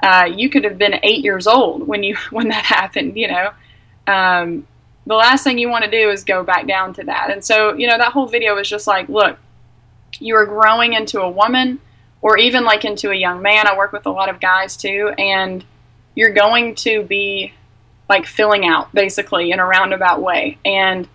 [0.03, 3.51] Uh, you could have been eight years old when you when that happened, you know.
[4.07, 4.67] Um,
[5.07, 7.31] the last thing you want to do is go back down to that.
[7.31, 9.37] And so, you know, that whole video was just like, look,
[10.19, 11.79] you are growing into a woman
[12.21, 13.67] or even like into a young man.
[13.67, 15.63] I work with a lot of guys too, and
[16.13, 17.53] you're going to be
[18.09, 20.57] like filling out basically in a roundabout way.
[20.65, 21.07] And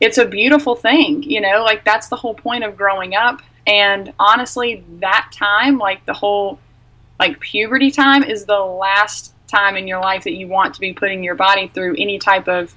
[0.00, 3.40] it's a beautiful thing, you know, like that's the whole point of growing up.
[3.68, 6.58] And honestly, that time, like the whole
[7.20, 10.92] like puberty time, is the last time in your life that you want to be
[10.92, 12.74] putting your body through any type of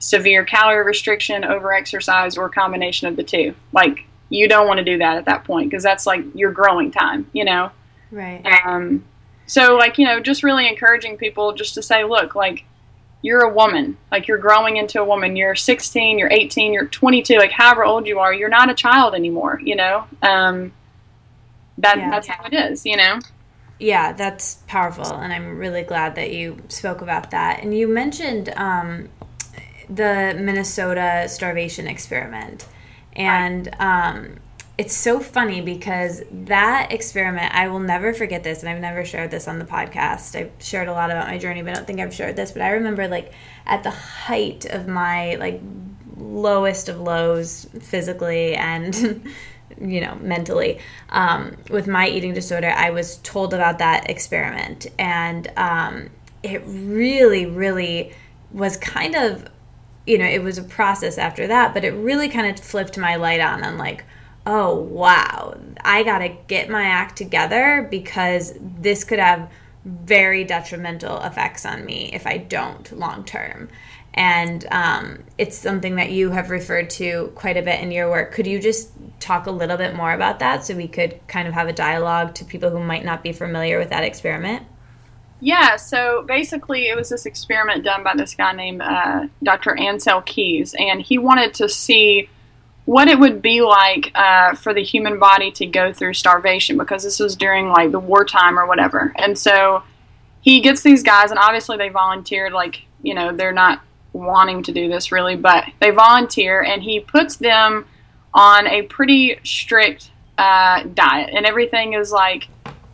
[0.00, 3.54] severe calorie restriction, over exercise, or combination of the two.
[3.72, 6.90] Like you don't want to do that at that point because that's like your growing
[6.90, 7.70] time, you know.
[8.10, 8.44] Right.
[8.66, 9.04] Um.
[9.46, 12.64] So like you know, just really encouraging people just to say, look, like
[13.22, 15.36] you're a woman, like you're growing into a woman.
[15.36, 19.14] You're 16, you're 18, you're 22, like however old you are, you're not a child
[19.14, 19.60] anymore.
[19.62, 20.06] You know.
[20.22, 20.72] Um.
[21.78, 22.10] That yeah.
[22.10, 22.84] that's how it is.
[22.84, 23.20] You know.
[23.78, 27.62] Yeah, that's powerful, and I'm really glad that you spoke about that.
[27.62, 29.08] And you mentioned um,
[29.90, 32.66] the Minnesota starvation experiment.
[33.14, 34.36] And um,
[34.78, 39.30] it's so funny because that experiment, I will never forget this, and I've never shared
[39.30, 40.38] this on the podcast.
[40.38, 42.52] I've shared a lot about my journey, but I don't think I've shared this.
[42.52, 43.32] But I remember, like,
[43.66, 45.60] at the height of my like
[46.16, 49.24] lowest of lows physically and
[49.80, 50.78] you know mentally
[51.10, 56.10] um, with my eating disorder i was told about that experiment and um,
[56.42, 58.12] it really really
[58.52, 59.46] was kind of
[60.06, 63.16] you know it was a process after that but it really kind of flipped my
[63.16, 64.04] light on on like
[64.46, 69.50] oh wow i gotta get my act together because this could have
[69.84, 73.68] very detrimental effects on me if i don't long term
[74.14, 78.32] and um, it's something that you have referred to quite a bit in your work.
[78.32, 78.90] Could you just
[79.20, 82.34] talk a little bit more about that so we could kind of have a dialogue
[82.36, 84.66] to people who might not be familiar with that experiment?
[85.40, 89.74] Yeah, so basically, it was this experiment done by this guy named uh, Dr.
[89.74, 92.28] Ancel Keys, and he wanted to see
[92.84, 97.04] what it would be like uh, for the human body to go through starvation because
[97.04, 99.12] this was during like the wartime or whatever.
[99.16, 99.82] And so
[100.40, 103.80] he gets these guys, and obviously they volunteered, like, you know, they're not
[104.12, 107.86] wanting to do this really, but they volunteer, and he puts them
[108.34, 112.48] on a pretty strict uh, diet, and everything is like,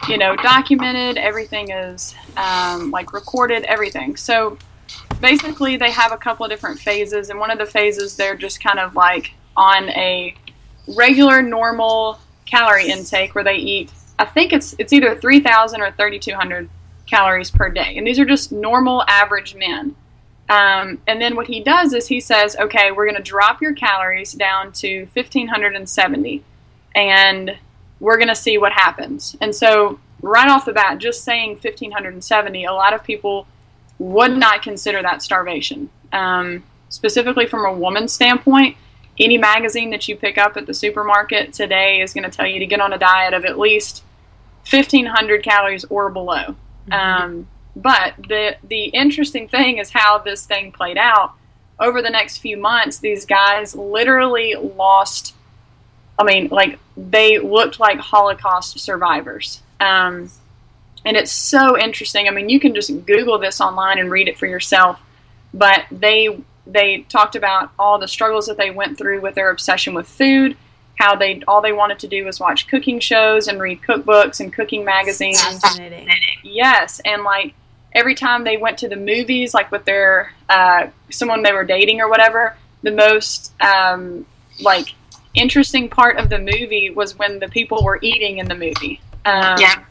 [0.08, 1.16] you know, documented.
[1.16, 3.64] Everything is um, like recorded.
[3.64, 4.16] Everything.
[4.16, 4.58] So
[5.20, 8.62] basically, they have a couple of different phases, and one of the phases they're just
[8.62, 10.34] kind of like on a
[10.96, 13.92] regular, normal calorie intake where they eat.
[14.18, 16.68] I think it's it's either three thousand or thirty two hundred
[17.06, 19.96] calories per day, and these are just normal, average men.
[20.48, 23.74] Um, and then what he does is he says, okay, we're going to drop your
[23.74, 26.44] calories down to 1570
[26.94, 27.58] and
[28.00, 29.36] we're going to see what happens.
[29.40, 33.46] And so, right off the bat, just saying 1570, a lot of people
[33.98, 35.90] would not consider that starvation.
[36.12, 38.76] Um, specifically from a woman's standpoint,
[39.18, 42.58] any magazine that you pick up at the supermarket today is going to tell you
[42.58, 44.02] to get on a diet of at least
[44.70, 46.56] 1500 calories or below.
[46.88, 46.92] Mm-hmm.
[46.92, 51.34] Um, but the the interesting thing is how this thing played out.
[51.78, 55.34] Over the next few months, these guys literally lost.
[56.18, 59.62] I mean, like they looked like Holocaust survivors.
[59.80, 60.30] Um,
[61.04, 62.26] and it's so interesting.
[62.26, 64.98] I mean, you can just Google this online and read it for yourself.
[65.54, 69.94] But they they talked about all the struggles that they went through with their obsession
[69.94, 70.56] with food,
[70.96, 74.52] how they all they wanted to do was watch cooking shows and read cookbooks and
[74.52, 75.40] cooking magazines.
[75.40, 76.08] Fascinating.
[76.42, 77.54] Yes, and like
[77.92, 82.00] every time they went to the movies, like with their uh, someone they were dating
[82.00, 84.26] or whatever, the most um,
[84.60, 84.94] like
[85.36, 89.00] interesting part of the movie was when the people were eating in the movie.
[89.24, 89.84] Um, yeah.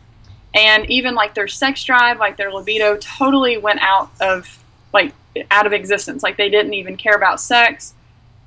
[0.53, 5.13] And even like their sex drive, like their libido, totally went out of like
[5.51, 6.23] out of existence.
[6.23, 7.93] Like they didn't even care about sex.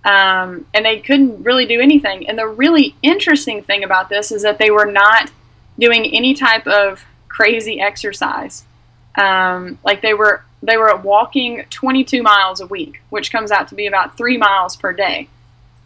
[0.05, 2.29] Um, and they couldn't really do anything.
[2.29, 5.31] And the really interesting thing about this is that they were not
[5.79, 8.65] doing any type of crazy exercise.
[9.17, 13.75] Um, like they were they were walking 22 miles a week, which comes out to
[13.75, 15.29] be about three miles per day.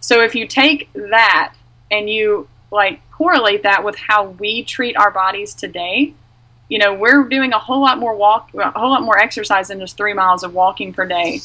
[0.02, 1.54] So if you take that
[1.90, 6.12] and you like correlate that with how we treat our bodies today,
[6.68, 9.78] you know, we're doing a whole lot more walk, a whole lot more exercise than
[9.78, 11.40] just three miles of walking per day.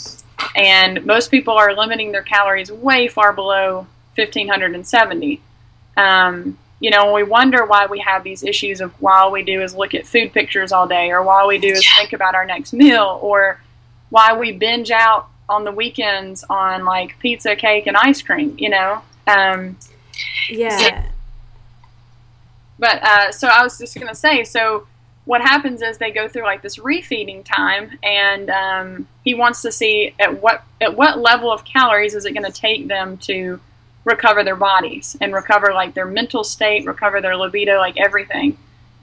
[0.55, 5.41] And most people are limiting their calories way far below 1570.
[5.95, 9.61] Um, you know, we wonder why we have these issues of why all we do
[9.61, 12.45] is look at food pictures all day, or why we do is think about our
[12.45, 13.59] next meal, or
[14.09, 18.55] why we binge out on the weekends on like pizza, cake, and ice cream.
[18.57, 19.01] You know.
[19.27, 19.77] Um,
[20.49, 20.77] yeah.
[20.77, 21.09] So,
[22.79, 24.87] but uh, so I was just gonna say, so
[25.27, 29.71] what happens is they go through like this refeeding time, and um, he wants to
[29.71, 33.59] see at what at what level of calories is it going to take them to
[34.05, 38.57] recover their bodies and recover like their mental state, recover their libido, like everything.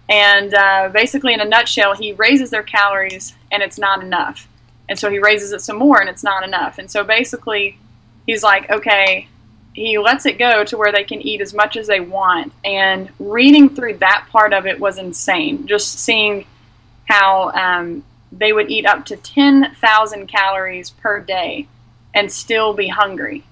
[0.09, 4.49] And uh, basically, in a nutshell, he raises their calories and it's not enough.
[4.89, 6.79] And so he raises it some more and it's not enough.
[6.79, 7.79] And so basically,
[8.27, 9.29] he's like, okay,
[9.73, 12.53] he lets it go to where they can eat as much as they want.
[12.65, 15.67] And reading through that part of it was insane.
[15.67, 16.47] Just seeing
[17.07, 21.67] how um, they would eat up to 10,000 calories per day
[22.15, 23.45] and still be hungry.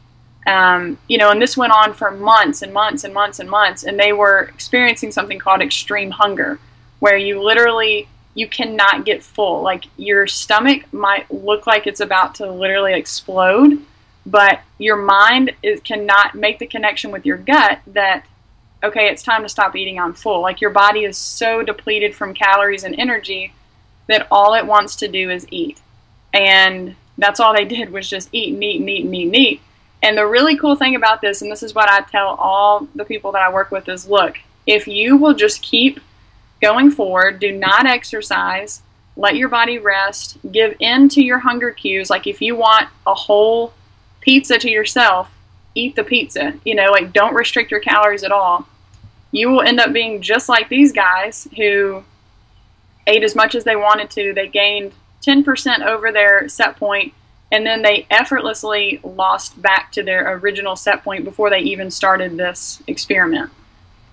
[0.47, 3.85] Um, you know, and this went on for months and months and months and months,
[3.85, 6.59] and they were experiencing something called extreme hunger,
[6.99, 9.63] where you literally you cannot get full.
[9.63, 13.83] Like your stomach might look like it's about to literally explode,
[14.25, 18.27] but your mind is, cannot make the connection with your gut that
[18.85, 20.01] okay, it's time to stop eating.
[20.01, 20.43] I'm full.
[20.43, 23.53] Like your body is so depleted from calories and energy
[24.09, 25.81] that all it wants to do is eat,
[26.33, 29.61] and that's all they did was just eat and eat and eat eat
[30.03, 33.05] and the really cool thing about this, and this is what I tell all the
[33.05, 36.01] people that I work with, is look, if you will just keep
[36.63, 38.83] going forward, do not exercise,
[39.17, 42.09] let your body rest, give in to your hunger cues.
[42.09, 43.75] Like if you want a whole
[44.21, 45.31] pizza to yourself,
[45.75, 46.55] eat the pizza.
[46.65, 48.67] You know, like don't restrict your calories at all.
[49.33, 52.05] You will end up being just like these guys who
[53.07, 54.33] ate as much as they wanted to.
[54.33, 54.93] They gained
[55.27, 57.13] 10% over their set point,
[57.51, 62.37] and then they effortlessly lost back to their original set point before they even started
[62.37, 63.51] this experiment.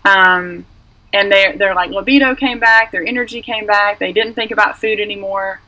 [0.05, 0.65] Um,
[1.13, 3.99] and they they're like libido came back, their energy came back.
[3.99, 5.61] They didn't think about food anymore.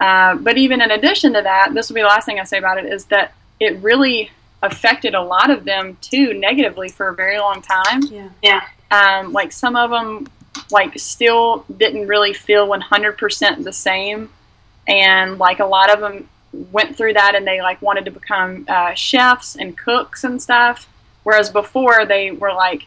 [0.00, 2.58] Uh, but even in addition to that, this will be the last thing I say
[2.58, 4.30] about it is that it really
[4.62, 8.02] affected a lot of them too negatively for a very long time.
[8.02, 8.28] Yeah.
[8.42, 8.62] Yeah.
[8.90, 10.28] Um, like some of them,
[10.70, 14.30] like still didn't really feel 100% the same,
[14.86, 18.66] and like a lot of them went through that and they like wanted to become
[18.68, 20.88] uh, chefs and cooks and stuff.
[21.22, 22.82] Whereas before they were like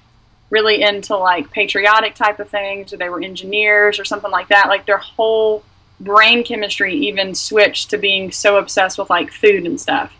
[0.56, 4.70] really into like patriotic type of things, or they were engineers or something like that.
[4.70, 5.66] Like their whole
[5.99, 10.14] brain chemistry even switched to being so obsessed with like food and stuff.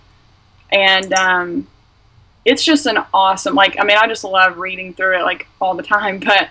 [0.70, 1.68] And um,
[2.44, 5.74] it's just an awesome, like, I mean, I just love reading through it like all
[5.74, 6.50] the time, but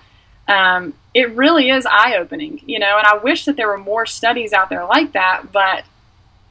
[0.49, 4.07] um, it really is eye opening, you know, and I wish that there were more
[4.07, 5.85] studies out there like that, but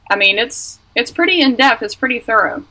[0.08, 2.64] I mean, it's, it's pretty in depth, it's pretty thorough.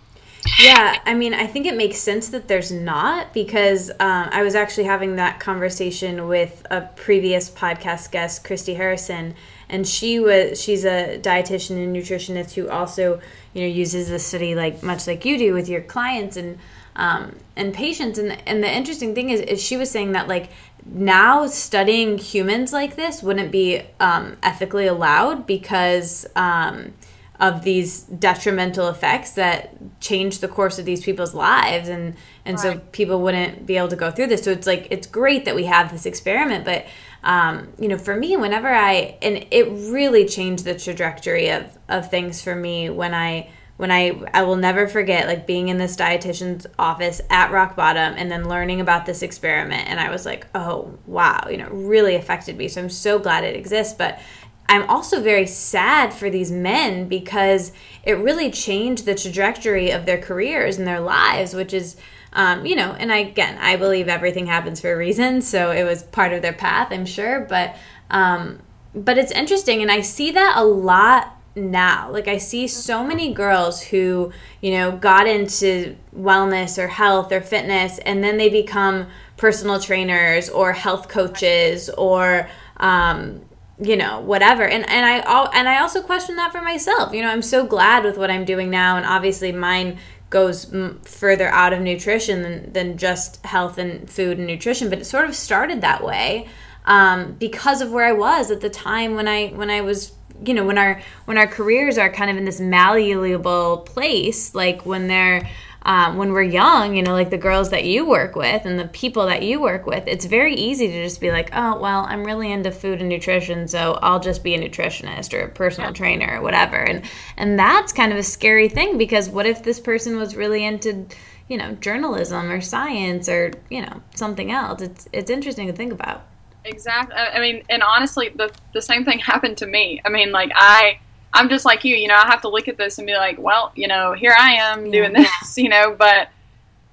[0.60, 4.56] Yeah, I mean, I think it makes sense that there's not because um, I was
[4.56, 9.36] actually having that conversation with a previous podcast guest, Christy Harrison,
[9.70, 13.22] and she was she's a dietitian and nutritionist who also
[13.54, 16.60] you know uses the study like much like you do with your clients and
[16.96, 18.20] um, and patients.
[18.20, 20.50] And and the interesting thing is, is she was saying that like
[20.86, 26.94] now studying humans like this wouldn't be um, ethically allowed because um,
[27.40, 32.16] of these detrimental effects that change the course of these people's lives and
[32.46, 32.74] and right.
[32.74, 35.56] so people wouldn't be able to go through this so it's like it's great that
[35.56, 36.86] we have this experiment but
[37.24, 42.10] um, you know for me whenever i and it really changed the trajectory of of
[42.10, 45.96] things for me when i when I I will never forget like being in this
[45.96, 50.48] dietitian's office at rock bottom and then learning about this experiment and I was like,
[50.54, 54.20] "Oh, wow, you know, really affected me." So I'm so glad it exists, but
[54.68, 57.72] I'm also very sad for these men because
[58.03, 61.95] it really changed the trajectory of their careers and their lives, which is,
[62.32, 65.84] um, you know, and I, again, I believe everything happens for a reason, so it
[65.84, 67.76] was part of their path, I'm sure, but,
[68.09, 68.59] um,
[68.95, 72.09] but it's interesting, and I see that a lot now.
[72.11, 77.41] Like I see so many girls who, you know, got into wellness or health or
[77.41, 79.07] fitness, and then they become
[79.38, 83.41] personal trainers or health coaches or um,
[83.82, 84.67] you know whatever.
[84.67, 87.13] And and i all and i also question that for myself.
[87.13, 89.97] You know i'm so glad with what i'm doing now and obviously mine
[90.34, 95.05] goes further out of nutrition than, than just health and food and nutrition but it
[95.05, 96.47] sort of started that way
[96.86, 100.11] um, because of where i was at the time when i when i was
[100.43, 104.88] you know when our when our careers are kind of in this malleable place like
[104.88, 105.47] when they're
[105.86, 108.88] um, when we're young, you know, like the girls that you work with and the
[108.88, 112.24] people that you work with, it's very easy to just be like, oh, well, I'm
[112.24, 116.38] really into food and nutrition, so I'll just be a nutritionist or a personal trainer
[116.38, 116.78] or whatever.
[116.78, 117.04] And
[117.36, 121.06] and that's kind of a scary thing because what if this person was really into,
[121.50, 124.82] you know, journalism or science or you know something else?
[124.82, 126.26] It's it's interesting to think about.
[126.66, 127.18] Exactly.
[127.18, 130.02] I mean, and honestly, the the same thing happened to me.
[130.06, 131.00] I mean, like I
[131.34, 133.40] I'm just like you, you know, I have to look at this and be like,
[133.40, 136.30] well, you know, here I am doing this, you know, but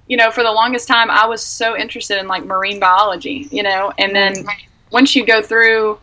[0.09, 3.63] you know, for the longest time I was so interested in like marine biology, you
[3.63, 4.35] know, and then
[4.91, 6.01] once you go through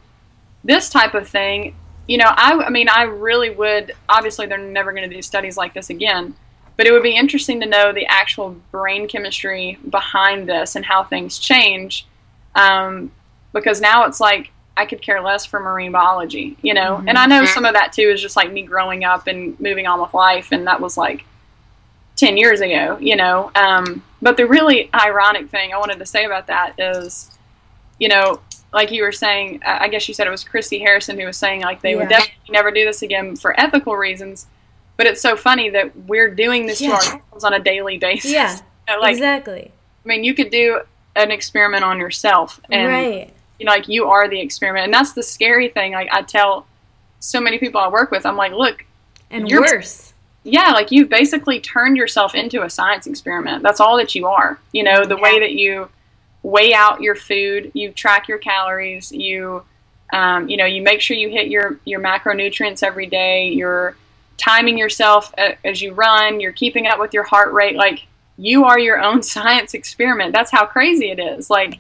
[0.64, 1.76] this type of thing,
[2.08, 5.58] you know, I I mean, I really would obviously they're never going to do studies
[5.58, 6.36] like this again,
[6.78, 11.04] but it would be interesting to know the actual brain chemistry behind this and how
[11.04, 12.08] things change.
[12.56, 13.12] Um,
[13.52, 16.98] because now it's like I could care less for marine biology, you know.
[16.98, 17.10] Mm-hmm.
[17.10, 19.88] And I know some of that too is just like me growing up and moving
[19.88, 21.26] on with life, and that was like
[22.16, 23.52] ten years ago, you know.
[23.56, 27.38] Um, but the really ironic thing I wanted to say about that is,
[28.00, 28.40] you know,
[28.72, 31.62] like you were saying, I guess you said it was Christy Harrison who was saying
[31.62, 31.98] like they yeah.
[31.98, 34.48] would definitely never do this again for ethical reasons.
[34.96, 36.90] But it's so funny that we're doing this yeah.
[36.90, 38.32] to ourselves on a daily basis.
[38.32, 38.60] Yeah,
[39.02, 39.72] like, exactly.
[40.06, 40.82] I mean, you could do
[41.16, 44.86] an experiment on yourself, and right you know, like you are the experiment.
[44.86, 45.94] And that's the scary thing.
[45.94, 46.68] Like I tell
[47.20, 48.86] so many people I work with, I'm like, look,
[49.30, 50.14] and you're, worse.
[50.44, 53.64] Yeah, like you've basically turned yourself into a science experiment.
[53.64, 54.60] That's all that you are.
[54.72, 55.22] You know, the yeah.
[55.22, 55.90] way that you
[56.44, 59.64] weigh out your food, you track your calories, you,
[60.14, 63.50] um, you know, you make sure you hit your your macronutrients every day.
[63.50, 63.98] You're
[64.38, 65.34] timing yourself
[65.66, 66.40] as you run.
[66.40, 67.76] You're keeping up with your heart rate.
[67.76, 68.06] Like
[68.38, 70.32] you are your own science experiment.
[70.32, 71.50] That's how crazy it is.
[71.50, 71.80] Like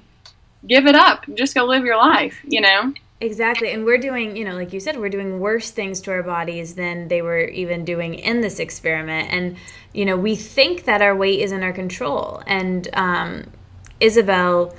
[0.68, 1.26] give it up.
[1.34, 2.94] Just go live your life, you know?
[3.20, 3.72] Exactly.
[3.72, 6.76] And we're doing, you know, like you said, we're doing worse things to our bodies
[6.76, 9.32] than they were even doing in this experiment.
[9.32, 9.58] And,
[9.92, 12.44] you know, we think that our weight is in our control.
[12.46, 13.52] And um,
[14.00, 14.76] Isabel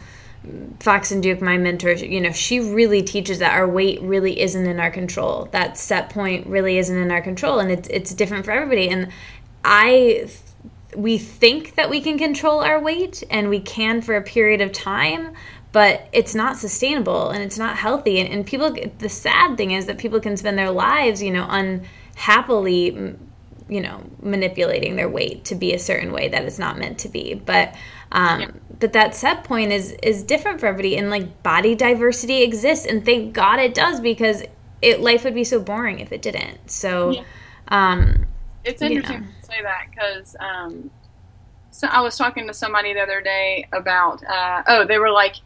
[0.79, 4.79] Foxen Duke, my mentor, you know, she really teaches that our weight really isn't in
[4.79, 5.49] our control.
[5.51, 7.59] That set point really isn't in our control.
[7.59, 8.89] And it's, it's different for everybody.
[8.89, 9.09] And
[9.65, 10.29] I
[10.97, 14.73] we think that we can control our weight and we can for a period of
[14.73, 15.35] time
[15.73, 18.21] but it's not sustainable and it's not healthy.
[18.21, 21.47] And, and people the sad thing is that people can spend their lives you know
[21.49, 23.17] unhappily
[23.69, 27.09] you know manipulating their weight to be a certain way that it's not meant to
[27.09, 27.35] be.
[27.35, 27.75] But
[28.13, 28.51] um yeah.
[28.79, 30.97] but that set point is is different for everybody.
[30.97, 32.87] And like body diversity exists.
[32.87, 34.43] And thank god it does because
[34.81, 36.71] it life would be so boring if it didn't.
[36.71, 37.23] So yeah.
[37.69, 38.27] um
[38.65, 40.91] it's interesting to say that because um
[41.71, 45.37] so I was talking to somebody the other day about uh, oh they were like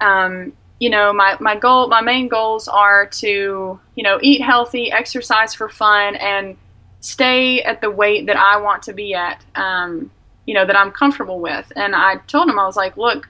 [0.00, 4.90] um, you know, my, my goal, my main goals are to, you know, eat healthy,
[4.90, 6.56] exercise for fun, and
[7.00, 10.10] stay at the weight that I want to be at, um,
[10.46, 11.70] you know, that I'm comfortable with.
[11.76, 13.28] And I told him, I was like, look,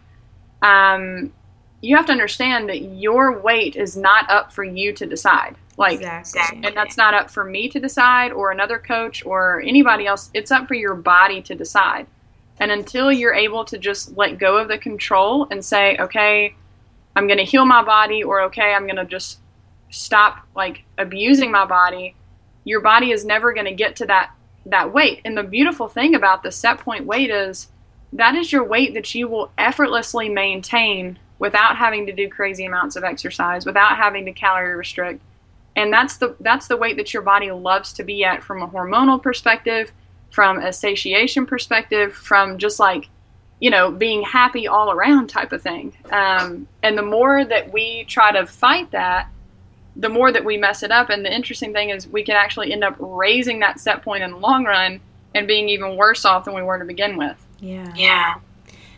[0.63, 1.33] um,
[1.81, 5.57] you have to understand that your weight is not up for you to decide.
[5.77, 6.63] Like, exactly.
[6.65, 10.31] and that's not up for me to decide or another coach or anybody else.
[10.33, 12.07] It's up for your body to decide.
[12.59, 16.55] And until you're able to just let go of the control and say, okay,
[17.17, 19.39] I'm going to heal my body, or okay, I'm going to just
[19.91, 22.15] stop like abusing my body,
[22.65, 24.31] your body is never going to get to that
[24.67, 25.21] that weight.
[25.25, 27.69] And the beautiful thing about the set point weight is
[28.15, 32.97] that is your weight that you will effortlessly maintain without having to do crazy amounts
[32.97, 35.21] of exercise, without having to calorie restrict.
[35.77, 38.69] And that's the that's the weight that your body loves to be at from a
[38.69, 39.93] hormonal perspective
[40.35, 43.09] from a satiation perspective, from just like,
[43.61, 45.97] you know, being happy all around type of thing.
[46.11, 49.29] Um, and the more that we try to fight that,
[49.95, 51.09] the more that we mess it up.
[51.09, 54.33] And the interesting thing is, we can actually end up raising that set point in
[54.33, 55.01] the long run
[55.37, 57.37] and being even worse off than we were to begin with.
[57.61, 57.93] Yeah.
[57.95, 58.35] Yeah.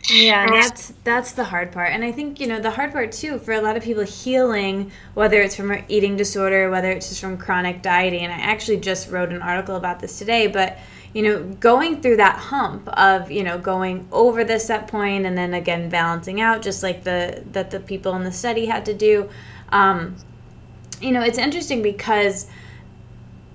[0.09, 1.91] Yeah, and that's that's the hard part.
[1.91, 4.91] And I think, you know, the hard part too for a lot of people healing,
[5.15, 8.77] whether it's from an eating disorder, whether it's just from chronic dieting, and I actually
[8.77, 10.77] just wrote an article about this today, but
[11.13, 15.37] you know, going through that hump of, you know, going over the set point and
[15.37, 18.93] then again balancing out, just like the that the people in the study had to
[18.93, 19.29] do.
[19.69, 20.15] Um,
[21.01, 22.47] you know, it's interesting because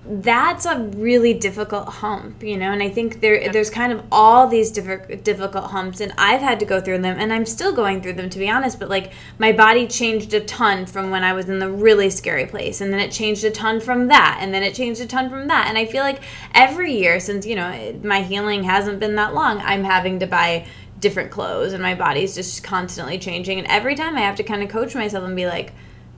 [0.04, 4.48] that's a really difficult hump, you know, and I think there there's kind of all
[4.48, 8.02] these diff- difficult humps, and I've had to go through them, and I'm still going
[8.02, 8.80] through them to be honest.
[8.80, 12.46] But like my body changed a ton from when I was in the really scary
[12.46, 15.30] place, and then it changed a ton from that, and then it changed a ton
[15.30, 16.20] from that, and I feel like
[16.52, 20.66] every year since you know my healing hasn't been that long, I'm having to buy
[20.98, 24.64] different clothes, and my body's just constantly changing, and every time I have to kind
[24.64, 25.72] of coach myself and be like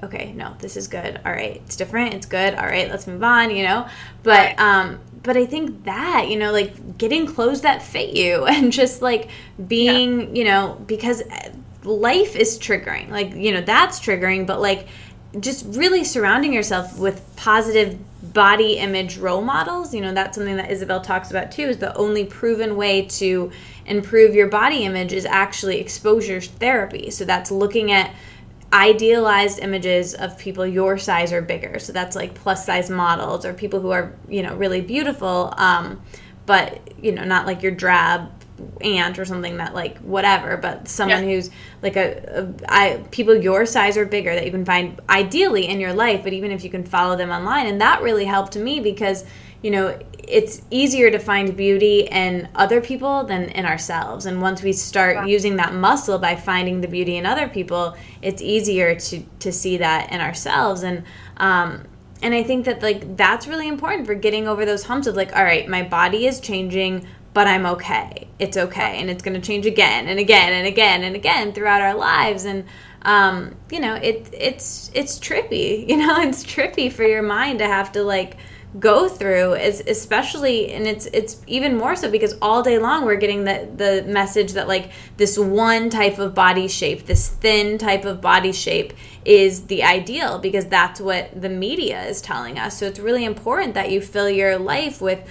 [0.04, 1.20] okay, no, this is good.
[1.24, 2.14] All right, it's different.
[2.14, 2.54] It's good.
[2.54, 3.50] All right, let's move on.
[3.50, 3.88] You know,
[4.22, 8.72] but um, but I think that you know, like getting clothes that fit you, and
[8.72, 9.28] just like
[9.66, 10.34] being, yeah.
[10.34, 11.22] you know, because
[11.82, 13.10] life is triggering.
[13.10, 14.46] Like you know, that's triggering.
[14.46, 14.86] But like,
[15.40, 17.98] just really surrounding yourself with positive
[18.32, 19.94] body image role models.
[19.94, 21.64] You know, that's something that Isabel talks about too.
[21.64, 23.50] Is the only proven way to
[23.86, 27.10] improve your body image is actually exposure therapy.
[27.10, 28.14] So that's looking at
[28.74, 31.78] idealized images of people your size or bigger.
[31.78, 36.02] So that's like plus size models or people who are, you know, really beautiful, um,
[36.44, 38.30] but, you know, not like your drab
[38.82, 41.34] aunt or something that like whatever but someone yeah.
[41.34, 41.50] who's
[41.82, 45.80] like a, a I, people your size or bigger that you can find ideally in
[45.80, 48.78] your life but even if you can follow them online and that really helped me
[48.78, 49.24] because
[49.60, 49.98] you know
[50.28, 54.26] it's easier to find beauty in other people than in ourselves.
[54.26, 55.24] And once we start yeah.
[55.26, 59.76] using that muscle by finding the beauty in other people it's easier to to see
[59.78, 60.82] that in ourselves.
[60.82, 61.04] And
[61.36, 61.84] um
[62.22, 65.34] and i think that like that's really important for getting over those humps of like
[65.36, 68.28] all right my body is changing but i'm okay.
[68.38, 69.00] It's okay.
[69.00, 72.44] And it's going to change again and again and again and again throughout our lives.
[72.44, 72.64] And
[73.02, 77.66] um you know it it's it's trippy you know it's trippy for your mind to
[77.66, 78.38] have to like
[78.80, 83.14] go through is especially and it's it's even more so because all day long we're
[83.14, 88.04] getting the the message that like this one type of body shape this thin type
[88.04, 88.92] of body shape
[89.24, 92.78] is the ideal because that's what the media is telling us.
[92.78, 95.26] So it's really important that you fill your life with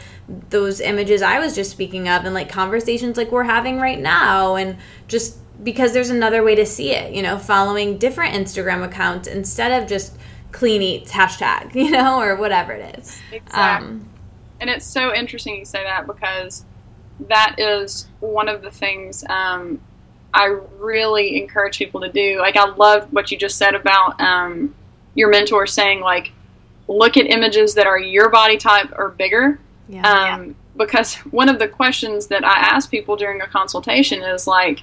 [0.49, 4.55] those images I was just speaking of and like conversations like we're having right now
[4.55, 9.27] and just because there's another way to see it you know following different Instagram accounts
[9.27, 10.17] instead of just
[10.53, 13.19] clean eats hashtag, you know, or whatever it is.
[13.31, 13.87] Exactly.
[13.87, 14.09] Um,
[14.61, 16.63] and it's so interesting you say that because
[17.27, 19.81] that is one of the things um,
[20.33, 22.39] I really encourage people to do.
[22.39, 24.73] Like I love what you just said about um,
[25.15, 26.31] your mentor saying like,
[26.87, 29.59] look at images that are your body type or bigger.
[29.87, 30.33] Yeah.
[30.35, 34.81] Um, because one of the questions that I ask people during a consultation is like,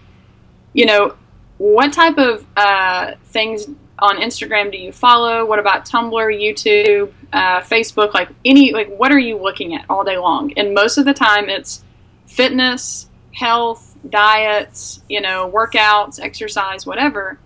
[0.73, 1.17] you know,
[1.59, 3.67] what type of uh, things
[4.03, 5.45] on Instagram do you follow?
[5.45, 8.15] What about Tumblr, YouTube, uh, Facebook?
[8.15, 10.53] Like any, like what are you looking at all day long?
[10.57, 11.85] And most of the time, it's
[12.27, 17.39] fitness, health, diets, you know, workouts, exercise, whatever.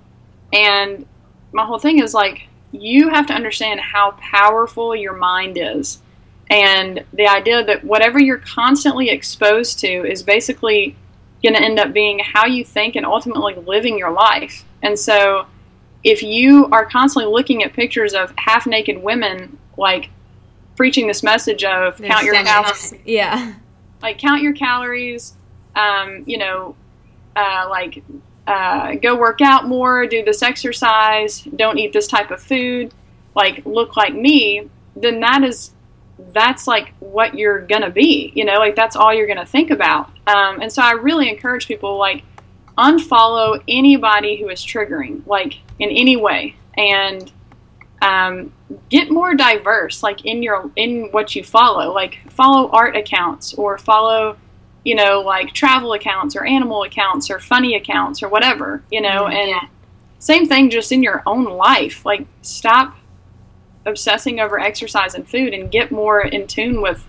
[0.52, 1.06] And
[1.52, 6.00] my whole thing is like, you have to understand how powerful your mind is.
[6.50, 10.96] And the idea that whatever you're constantly exposed to is basically
[11.42, 14.64] going to end up being how you think and ultimately living your life.
[14.82, 15.46] And so,
[16.04, 20.10] if you are constantly looking at pictures of half naked women, like
[20.76, 23.54] preaching this message of They're count your calories, yeah.
[24.02, 25.34] like count your calories,
[25.74, 26.76] um, you know,
[27.34, 28.04] uh, like
[28.46, 32.92] uh, go work out more, do this exercise, don't eat this type of food,
[33.34, 35.70] like look like me, then that is
[36.32, 40.10] that's like what you're gonna be, you know, like that's all you're gonna think about.
[40.26, 42.22] Um, and so I really encourage people like
[42.78, 47.30] unfollow anybody who is triggering, like in any way, and
[48.02, 48.52] um,
[48.90, 51.92] get more diverse, like in your in what you follow.
[51.92, 54.36] Like follow art accounts or follow,
[54.84, 59.26] you know, like travel accounts or animal accounts or funny accounts or whatever, you know.
[59.26, 59.68] And
[60.18, 62.04] same thing, just in your own life.
[62.04, 62.96] Like stop
[63.86, 67.06] obsessing over exercise and food and get more in tune with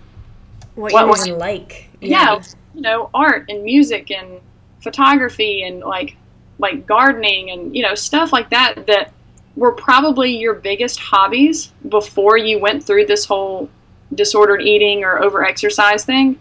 [0.74, 1.88] What, What you like.
[2.00, 2.40] yeah,
[2.74, 4.40] you know, art and music and
[4.86, 6.16] photography and like
[6.60, 9.12] like gardening and you know stuff like that that
[9.56, 13.68] were probably your biggest hobbies before you went through this whole
[14.14, 16.38] disordered eating or over exercise thing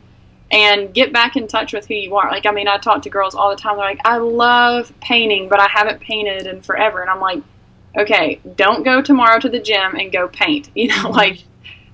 [0.52, 2.30] and get back in touch with who you are.
[2.30, 5.50] Like I mean, I talk to girls all the time they're like, "I love painting,
[5.50, 7.42] but I haven't painted in forever." And I'm like,
[7.98, 11.44] "Okay, don't go tomorrow to the gym and go paint." You know, like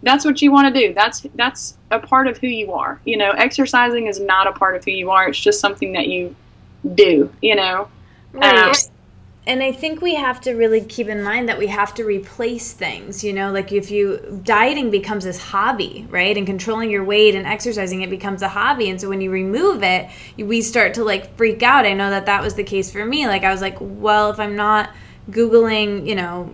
[0.04, 0.94] that's what you want to do.
[0.94, 3.00] That's that's a part of who you are.
[3.06, 5.30] You know, exercising is not a part of who you are.
[5.30, 6.36] It's just something that you
[6.96, 7.32] do.
[7.42, 7.88] You know,
[8.34, 8.68] Right.
[8.68, 8.74] Um,
[9.48, 12.74] and I think we have to really keep in mind that we have to replace
[12.74, 16.38] things, you know, like if you dieting becomes this hobby, right?
[16.38, 18.92] And controlling your weight and exercising it becomes a hobby.
[18.92, 21.88] And so when you remove it, we start to like freak out.
[21.88, 23.26] I know that that was the case for me.
[23.26, 24.92] Like I was like, well, if I'm not
[25.32, 26.54] googling, you know,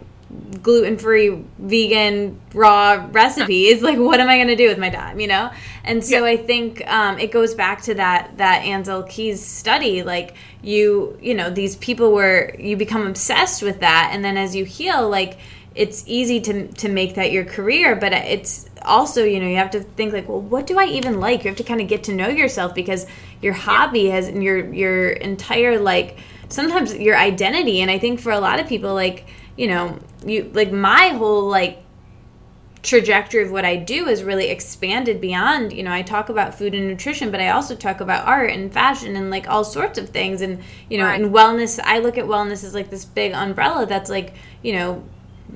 [0.61, 5.19] gluten-free vegan raw recipe is like what am i going to do with my time
[5.19, 5.49] you know?
[5.83, 10.35] And so i think um, it goes back to that that Ancel Keys study like
[10.61, 14.65] you you know these people were you become obsessed with that and then as you
[14.65, 15.37] heal like
[15.75, 19.71] it's easy to to make that your career but it's also you know you have
[19.71, 21.43] to think like well what do i even like?
[21.43, 23.05] You have to kind of get to know yourself because
[23.41, 26.17] your hobby has and your your entire like
[26.49, 29.25] sometimes your identity and i think for a lot of people like
[29.57, 31.83] you know you like my whole like
[32.87, 36.73] trajectory of what I do is really expanded beyond, you know, I talk about food
[36.73, 40.09] and nutrition, but I also talk about art and fashion and like all sorts of
[40.09, 40.41] things.
[40.41, 41.19] And, you know, Right.
[41.19, 45.03] and wellness, I look at wellness as like this big umbrella that's like, you know,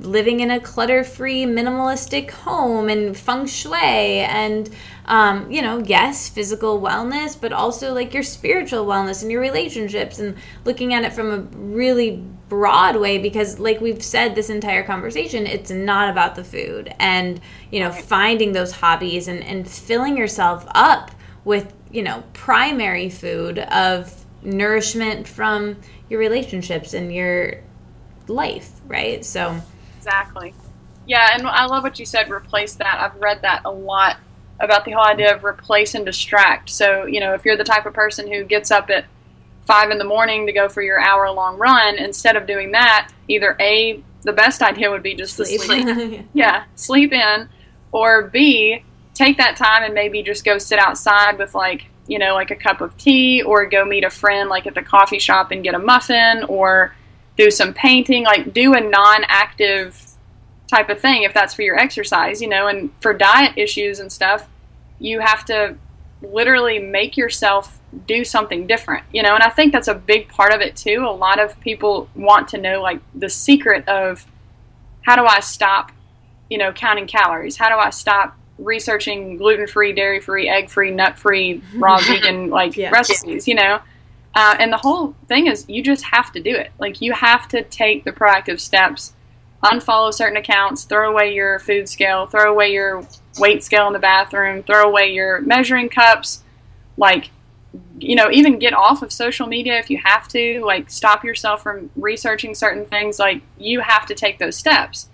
[0.01, 4.69] living in a clutter free, minimalistic home and feng shui and,
[5.05, 10.19] um, you know, yes, physical wellness, but also like your spiritual wellness and your relationships
[10.19, 14.83] and looking at it from a really broad way because like we've said this entire
[14.83, 17.39] conversation it's not about the food and
[17.71, 21.11] you know finding those hobbies and, and filling yourself up
[21.45, 25.77] with you know primary food of nourishment from
[26.09, 27.53] your relationships and your
[28.27, 29.61] life right so
[30.01, 30.55] Exactly.
[31.05, 32.31] Yeah, and I love what you said.
[32.31, 32.99] Replace that.
[32.99, 34.17] I've read that a lot
[34.59, 36.71] about the whole idea of replace and distract.
[36.71, 39.05] So you know, if you're the type of person who gets up at
[39.65, 43.11] five in the morning to go for your hour long run, instead of doing that,
[43.27, 46.25] either a the best idea would be just to sleep.
[46.33, 47.49] yeah, sleep in,
[47.91, 48.83] or B,
[49.13, 52.55] take that time and maybe just go sit outside with like, you know, like a
[52.55, 55.73] cup of tea or go meet a friend like at the coffee shop and get
[55.73, 56.95] a muffin or
[57.37, 60.11] do some painting, like do a non-active
[60.67, 64.11] type of thing if that's for your exercise, you know, and for diet issues and
[64.11, 64.47] stuff,
[64.99, 65.75] you have to
[66.21, 70.53] literally make yourself do something different, you know, and I think that's a big part
[70.53, 71.05] of it too.
[71.07, 74.25] A lot of people want to know like the secret of
[75.01, 75.91] how do I stop,
[76.49, 77.57] you know, counting calories?
[77.57, 82.49] How do I stop researching gluten free, dairy free, egg free, nut free, raw vegan
[82.49, 82.91] like Yeah.
[82.91, 83.79] recipes, you know?
[84.33, 86.71] Uh, and the whole thing is you just have to do it.
[86.79, 89.13] Like you have to take the proactive steps,
[89.63, 93.05] unfollow certain accounts, throw away your food scale, throw away your
[93.37, 96.43] weight scale in the bathroom, throw away your measuring cups,
[96.95, 97.31] like
[97.99, 101.63] you know, even get off of social media if you have to, like stop yourself
[101.63, 105.09] from researching certain things, like you have to take those steps.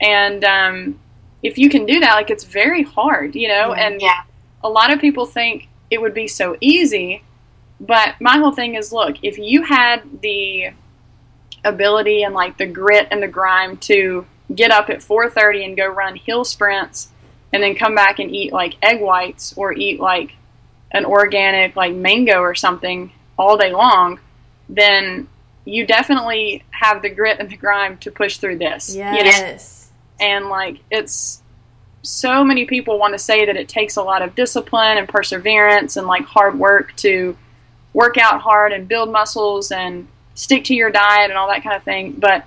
[0.00, 1.00] And um,
[1.42, 3.74] if you can do that, like it's very hard, you know.
[3.74, 3.86] Yeah.
[3.86, 4.02] And
[4.62, 7.22] a lot of people think it would be so easy,
[7.80, 10.70] but my whole thing is, look, if you had the
[11.64, 15.86] ability and like the grit and the grime to get up at 4:30 and go
[15.86, 17.08] run hill sprints
[17.52, 20.32] and then come back and eat like egg whites or eat like
[20.92, 24.18] an organic like mango or something all day long,
[24.68, 25.28] then
[25.64, 28.94] you definitely have the grit and the grime to push through this.
[28.94, 29.12] you know?
[29.30, 29.90] Yes.
[30.18, 31.42] And like it's
[32.02, 35.96] so many people want to say that it takes a lot of discipline and perseverance
[35.96, 37.36] and like hard work to
[37.92, 41.76] work out hard and build muscles and stick to your diet and all that kind
[41.76, 42.12] of thing.
[42.12, 42.44] But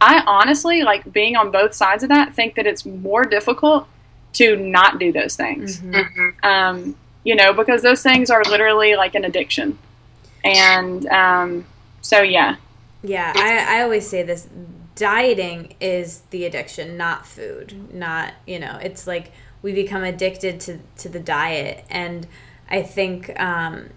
[0.00, 3.86] I honestly, like being on both sides of that, think that it's more difficult
[4.34, 5.80] to not do those things.
[5.80, 6.44] Mhm.
[6.44, 9.78] Um, you know, because those things are literally like an addiction.
[10.44, 11.66] And um,
[12.00, 12.56] so, yeah.
[13.02, 14.48] Yeah, I, I always say this
[14.94, 17.94] dieting is the addiction, not food.
[17.94, 19.32] Not, you know, it's like
[19.62, 21.84] we become addicted to, to the diet.
[21.90, 22.26] And
[22.70, 23.90] I think, um,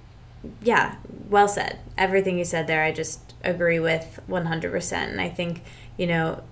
[0.61, 0.95] yeah,
[1.29, 1.79] well said.
[1.97, 4.93] Everything you said there, I just agree with 100%.
[4.93, 5.63] And I think,
[5.97, 6.43] you know,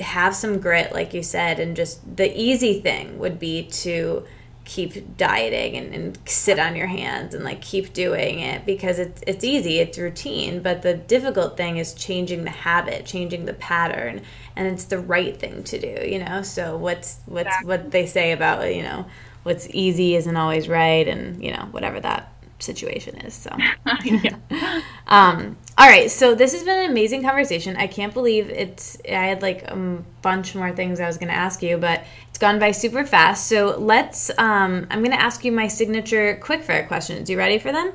[0.00, 4.24] have some grit, like you said, and just the easy thing would be to
[4.64, 9.22] keep dieting and, and sit on your hands and like keep doing it because it's
[9.26, 14.20] it's easy it's routine but the difficult thing is changing the habit changing the pattern
[14.54, 17.68] and it's the right thing to do you know so what's what's Exactly.
[17.68, 19.04] what they say about you know
[19.42, 23.50] what's easy isn't always right and you know whatever that situation is so
[24.04, 24.36] yeah.
[25.08, 27.76] um, all right, so this has been an amazing conversation.
[27.76, 28.98] I can't believe it's.
[29.08, 29.74] I had like a
[30.20, 33.46] bunch more things I was going to ask you, but it's gone by super fast.
[33.46, 34.30] So let's.
[34.38, 37.28] Um, I'm going to ask you my signature quick fire questions.
[37.28, 37.92] You ready for them?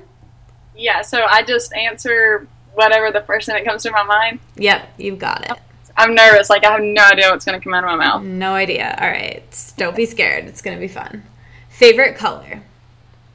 [0.76, 4.40] Yeah, so I just answer whatever the first thing that comes to my mind.
[4.58, 5.58] Yep, you've got it.
[5.98, 6.52] I'm nervous.
[6.52, 8.22] Like, I have no idea what's going to come out of my mouth.
[8.22, 8.96] No idea.
[9.02, 10.46] All right, don't be scared.
[10.46, 11.24] It's going to be fun.
[11.70, 12.62] Favorite color.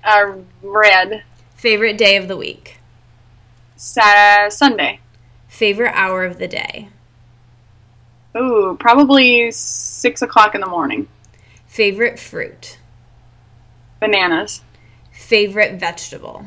[0.04, 1.24] Uh, red.
[1.56, 2.78] Favorite day of the week.
[3.74, 5.00] Sa- Sunday.
[5.48, 6.90] Favorite hour of the day.
[8.36, 11.09] Ooh, probably 6 o'clock in the morning.
[11.66, 12.78] Favorite fruit.
[14.00, 14.62] Bananas.
[15.12, 16.46] Favorite vegetable.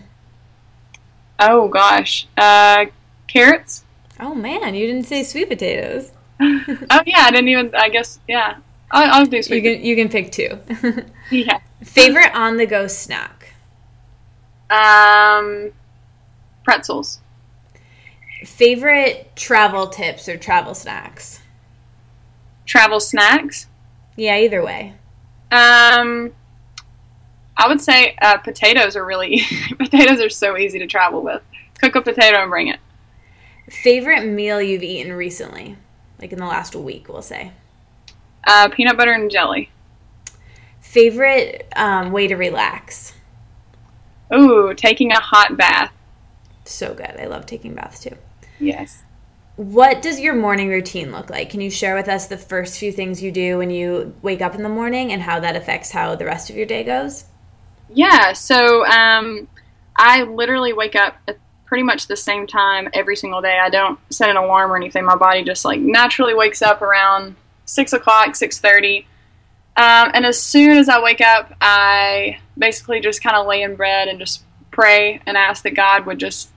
[1.40, 2.28] Oh, gosh.
[2.38, 2.86] Uh,
[3.28, 3.84] carrots?
[4.20, 6.12] Oh man, you didn't say sweet potatoes.
[6.40, 8.58] Oh, yeah, I didn't even, I guess, yeah.
[8.92, 9.62] I'll, I'll do You sweet.
[9.62, 10.60] can you can pick two.
[11.32, 11.60] yeah.
[11.84, 13.54] Favorite on the go snack.
[14.70, 15.72] Um,
[16.64, 17.20] pretzels.
[18.46, 21.35] Favorite travel tips or travel snacks.
[22.66, 23.68] Travel snacks.
[24.16, 24.94] Yeah, either way.
[25.52, 26.34] Um,
[27.58, 29.42] I would say uh, potatoes are really
[29.78, 31.42] potatoes are so easy to travel with.
[31.82, 32.80] Cook a potato and bring it.
[33.70, 35.78] Favorite meal you've eaten recently,
[36.20, 37.52] like in the last week, we'll say.
[38.46, 39.72] Uh, peanut butter and jelly.
[40.82, 43.14] Favorite um, way to relax.
[44.34, 45.92] Ooh, taking a hot bath.
[46.64, 47.20] So good.
[47.20, 48.16] I love taking baths too.
[48.60, 49.04] Yes.
[49.58, 51.50] What does your morning routine look like?
[51.50, 54.54] Can you share with us the first few things you do when you wake up
[54.54, 57.26] in the morning and how that affects how the rest of your day goes?
[57.94, 58.34] Yeah.
[58.34, 59.48] So um,
[59.96, 63.58] I literally wake up at pretty much the same time every single day.
[63.58, 65.06] I don't set an alarm or anything.
[65.06, 69.08] My body just like naturally wakes up around six o'clock, six thirty.
[69.78, 73.76] Um, and as soon as I wake up, I basically just kind of lay in
[73.76, 76.50] bed and just pray and ask that God would just,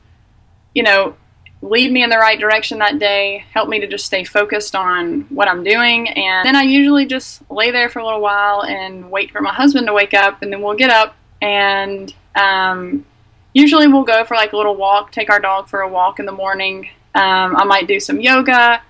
[0.74, 1.16] you know,
[1.60, 5.22] lead me in the right direction that day, help me to just stay focused on
[5.22, 6.09] what I'm doing.
[6.09, 9.52] And then I usually just lay there for a little while and wait for my
[9.52, 13.05] husband to wake up, and then we'll get up and um,
[13.52, 16.26] usually we'll go for like a little walk, take our dog for a walk in
[16.26, 16.89] the morning.
[17.14, 18.82] Um, I might do some yoga.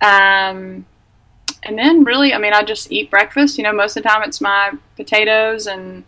[0.00, 0.86] Um,
[1.62, 3.58] and then really, I mean, I just eat breakfast.
[3.58, 6.04] You know, most of the time it's my potatoes and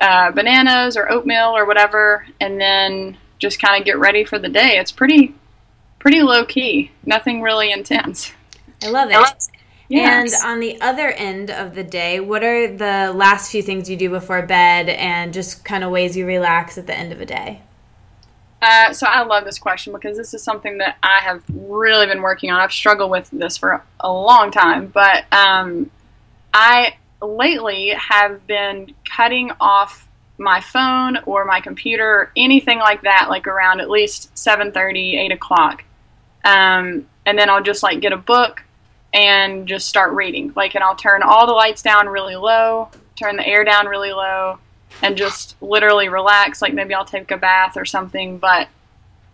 [0.00, 4.48] uh, bananas or oatmeal or whatever, and then just kind of get ready for the
[4.48, 4.78] day.
[4.78, 5.34] It's pretty,
[5.98, 6.92] pretty low key.
[7.04, 8.32] Nothing really intense.
[8.84, 9.48] I love it.
[9.88, 10.40] Yes.
[10.40, 13.96] And on the other end of the day, what are the last few things you
[13.96, 17.26] do before bed and just kind of ways you relax at the end of a
[17.26, 17.62] day?
[18.62, 22.22] Uh, so I love this question because this is something that I have really been
[22.22, 22.60] working on.
[22.60, 25.90] I've struggled with this for a long time, but um,
[26.52, 30.08] I lately have been cutting off
[30.40, 35.84] my phone or my computer anything like that, like around at least 7.30, 8 o'clock.
[36.44, 38.64] Um, and then I'll just like get a book
[39.12, 40.52] and just start reading.
[40.56, 44.12] Like, and I'll turn all the lights down really low, turn the air down really
[44.12, 44.58] low,
[45.02, 46.62] and just literally relax.
[46.62, 48.68] Like maybe I'll take a bath or something, but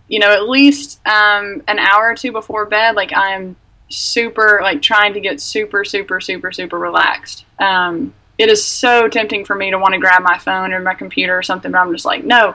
[0.08, 3.56] you know, at least um, an hour or two before bed, like I'm
[3.88, 7.44] super like trying to get super super super super relaxed.
[7.58, 10.94] Um, it is so tempting for me to want to grab my phone or my
[10.94, 12.54] computer or something, but I'm just like, no,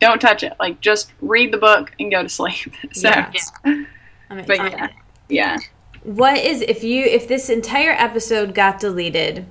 [0.00, 0.54] don't touch it.
[0.60, 2.74] Like just read the book and go to sleep.
[2.92, 3.52] so, Yes.
[3.64, 3.84] yeah.
[4.28, 4.88] But yeah,
[5.28, 5.58] yeah.
[6.02, 9.46] What is if you if this entire episode got deleted?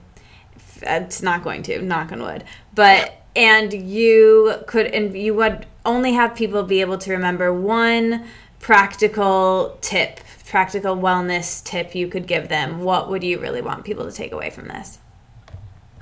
[0.82, 1.82] It's not going to.
[1.82, 2.44] Knock on wood.
[2.74, 8.26] But and you could and you would only have people be able to remember one
[8.60, 12.80] practical tip, practical wellness tip you could give them.
[12.80, 15.00] What would you really want people to take away from this?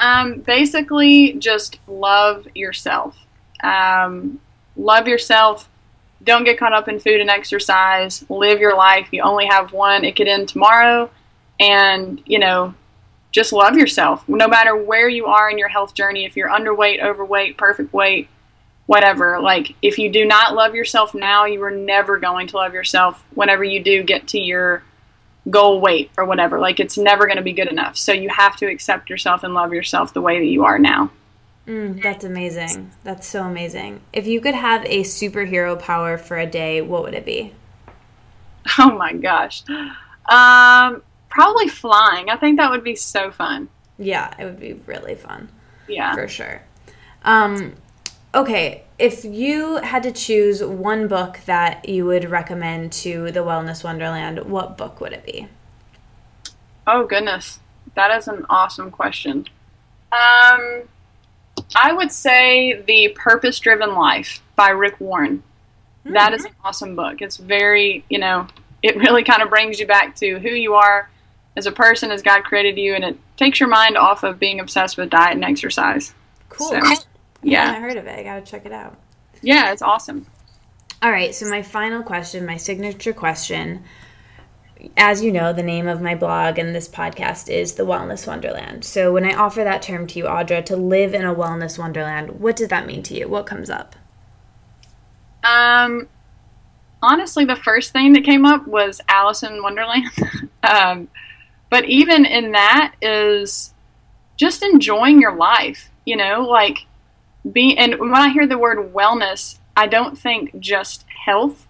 [0.03, 3.15] Um, basically, just love yourself.
[3.63, 4.41] Um,
[4.75, 5.69] love yourself.
[6.21, 8.25] Don't get caught up in food and exercise.
[8.29, 9.07] Live your life.
[9.11, 10.03] You only have one.
[10.03, 11.09] It could end tomorrow.
[11.57, 12.73] And, you know,
[13.31, 14.27] just love yourself.
[14.27, 18.27] No matter where you are in your health journey, if you're underweight, overweight, perfect weight,
[18.87, 22.73] whatever, like, if you do not love yourself now, you are never going to love
[22.73, 24.83] yourself whenever you do get to your
[25.49, 26.59] goal weight or whatever.
[26.59, 27.97] Like it's never going to be good enough.
[27.97, 31.11] So you have to accept yourself and love yourself the way that you are now.
[31.67, 32.91] Mm, that's amazing.
[33.03, 34.01] That's so amazing.
[34.11, 37.53] If you could have a superhero power for a day, what would it be?
[38.79, 39.61] Oh my gosh.
[39.69, 42.29] Um, probably flying.
[42.29, 43.67] I think that would be so fun.
[43.97, 45.49] Yeah, it would be really fun.
[45.87, 46.13] Yeah.
[46.15, 46.61] for sure.
[47.25, 47.73] Um,
[48.33, 53.83] okay, if you had to choose one book that you would recommend to the Wellness
[53.83, 55.47] Wonderland, what book would it be?
[56.85, 57.59] Oh goodness.
[57.95, 59.47] That is an awesome question.
[60.11, 60.83] Um,
[61.75, 65.43] I would say The Purpose Driven Life by Rick Warren.
[66.05, 67.21] That is an awesome book.
[67.21, 68.47] It's very, you know,
[68.81, 71.09] it really kind of brings you back to who you are
[71.55, 74.59] as a person as God created you and it takes your mind off of being
[74.59, 76.13] obsessed with diet and exercise.
[76.49, 76.69] Cool.
[76.69, 76.81] So,
[77.45, 78.19] I haven't heard of it.
[78.19, 78.97] I gotta check it out.
[79.41, 80.25] Yeah, it's awesome.
[81.01, 83.83] All right, so my final question, my signature question.
[84.95, 88.85] As you know, the name of my blog and this podcast is The Wellness Wonderland.
[88.85, 92.39] So when I offer that term to you, Audra, to live in a wellness wonderland,
[92.39, 93.27] what does that mean to you?
[93.27, 93.95] What comes up?
[95.43, 96.07] Um,
[97.01, 100.05] honestly, the first thing that came up was Alice in Wonderland.
[100.63, 101.09] um,
[101.69, 103.73] but even in that is
[104.37, 106.77] just enjoying your life, you know, like
[107.51, 111.67] being, and when I hear the word wellness, I don't think just health,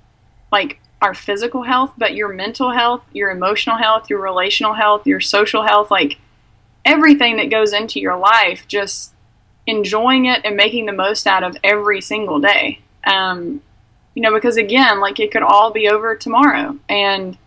[0.51, 5.19] like our physical health, but your mental health, your emotional health, your relational health, your
[5.19, 6.17] social health, like
[6.85, 9.13] everything that goes into your life, just
[9.65, 12.79] enjoying it and making the most out of every single day.
[13.05, 13.61] Um,
[14.15, 16.77] you know, because again, like it could all be over tomorrow.
[16.87, 17.37] And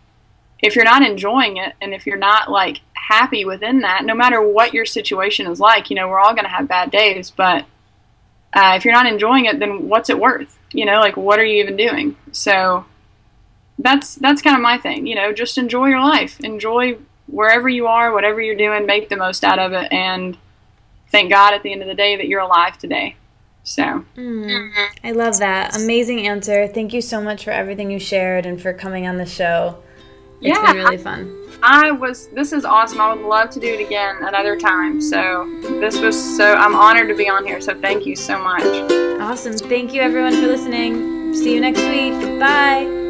[0.59, 4.41] if you're not enjoying it and if you're not like happy within that, no matter
[4.41, 7.65] what your situation is like, you know, we're all going to have bad days, but
[8.53, 10.57] uh, if you're not enjoying it, then what's it worth?
[10.71, 12.15] You know, like what are you even doing?
[12.31, 12.85] So
[13.79, 15.05] that's that's kind of my thing.
[15.07, 16.97] You know, just enjoy your life, enjoy
[17.27, 20.37] wherever you are, whatever you're doing, make the most out of it, and
[21.09, 23.15] thank God at the end of the day that you're alive today.
[23.63, 24.05] So
[25.03, 25.75] I love that.
[25.75, 26.67] Amazing answer.
[26.67, 29.83] Thank you so much for everything you shared and for coming on the show.
[30.41, 30.73] It's Yeah.
[30.73, 31.46] been really fun.
[31.63, 32.27] I was.
[32.27, 33.01] This is awesome.
[33.01, 35.01] I would love to do it again another time.
[35.01, 36.53] So this was so.
[36.55, 37.61] I'm honored to be on here.
[37.61, 38.63] So thank you so much.
[39.21, 39.57] Awesome.
[39.57, 41.33] Thank you everyone for listening.
[41.33, 42.39] See you next week.
[42.39, 43.06] Bye.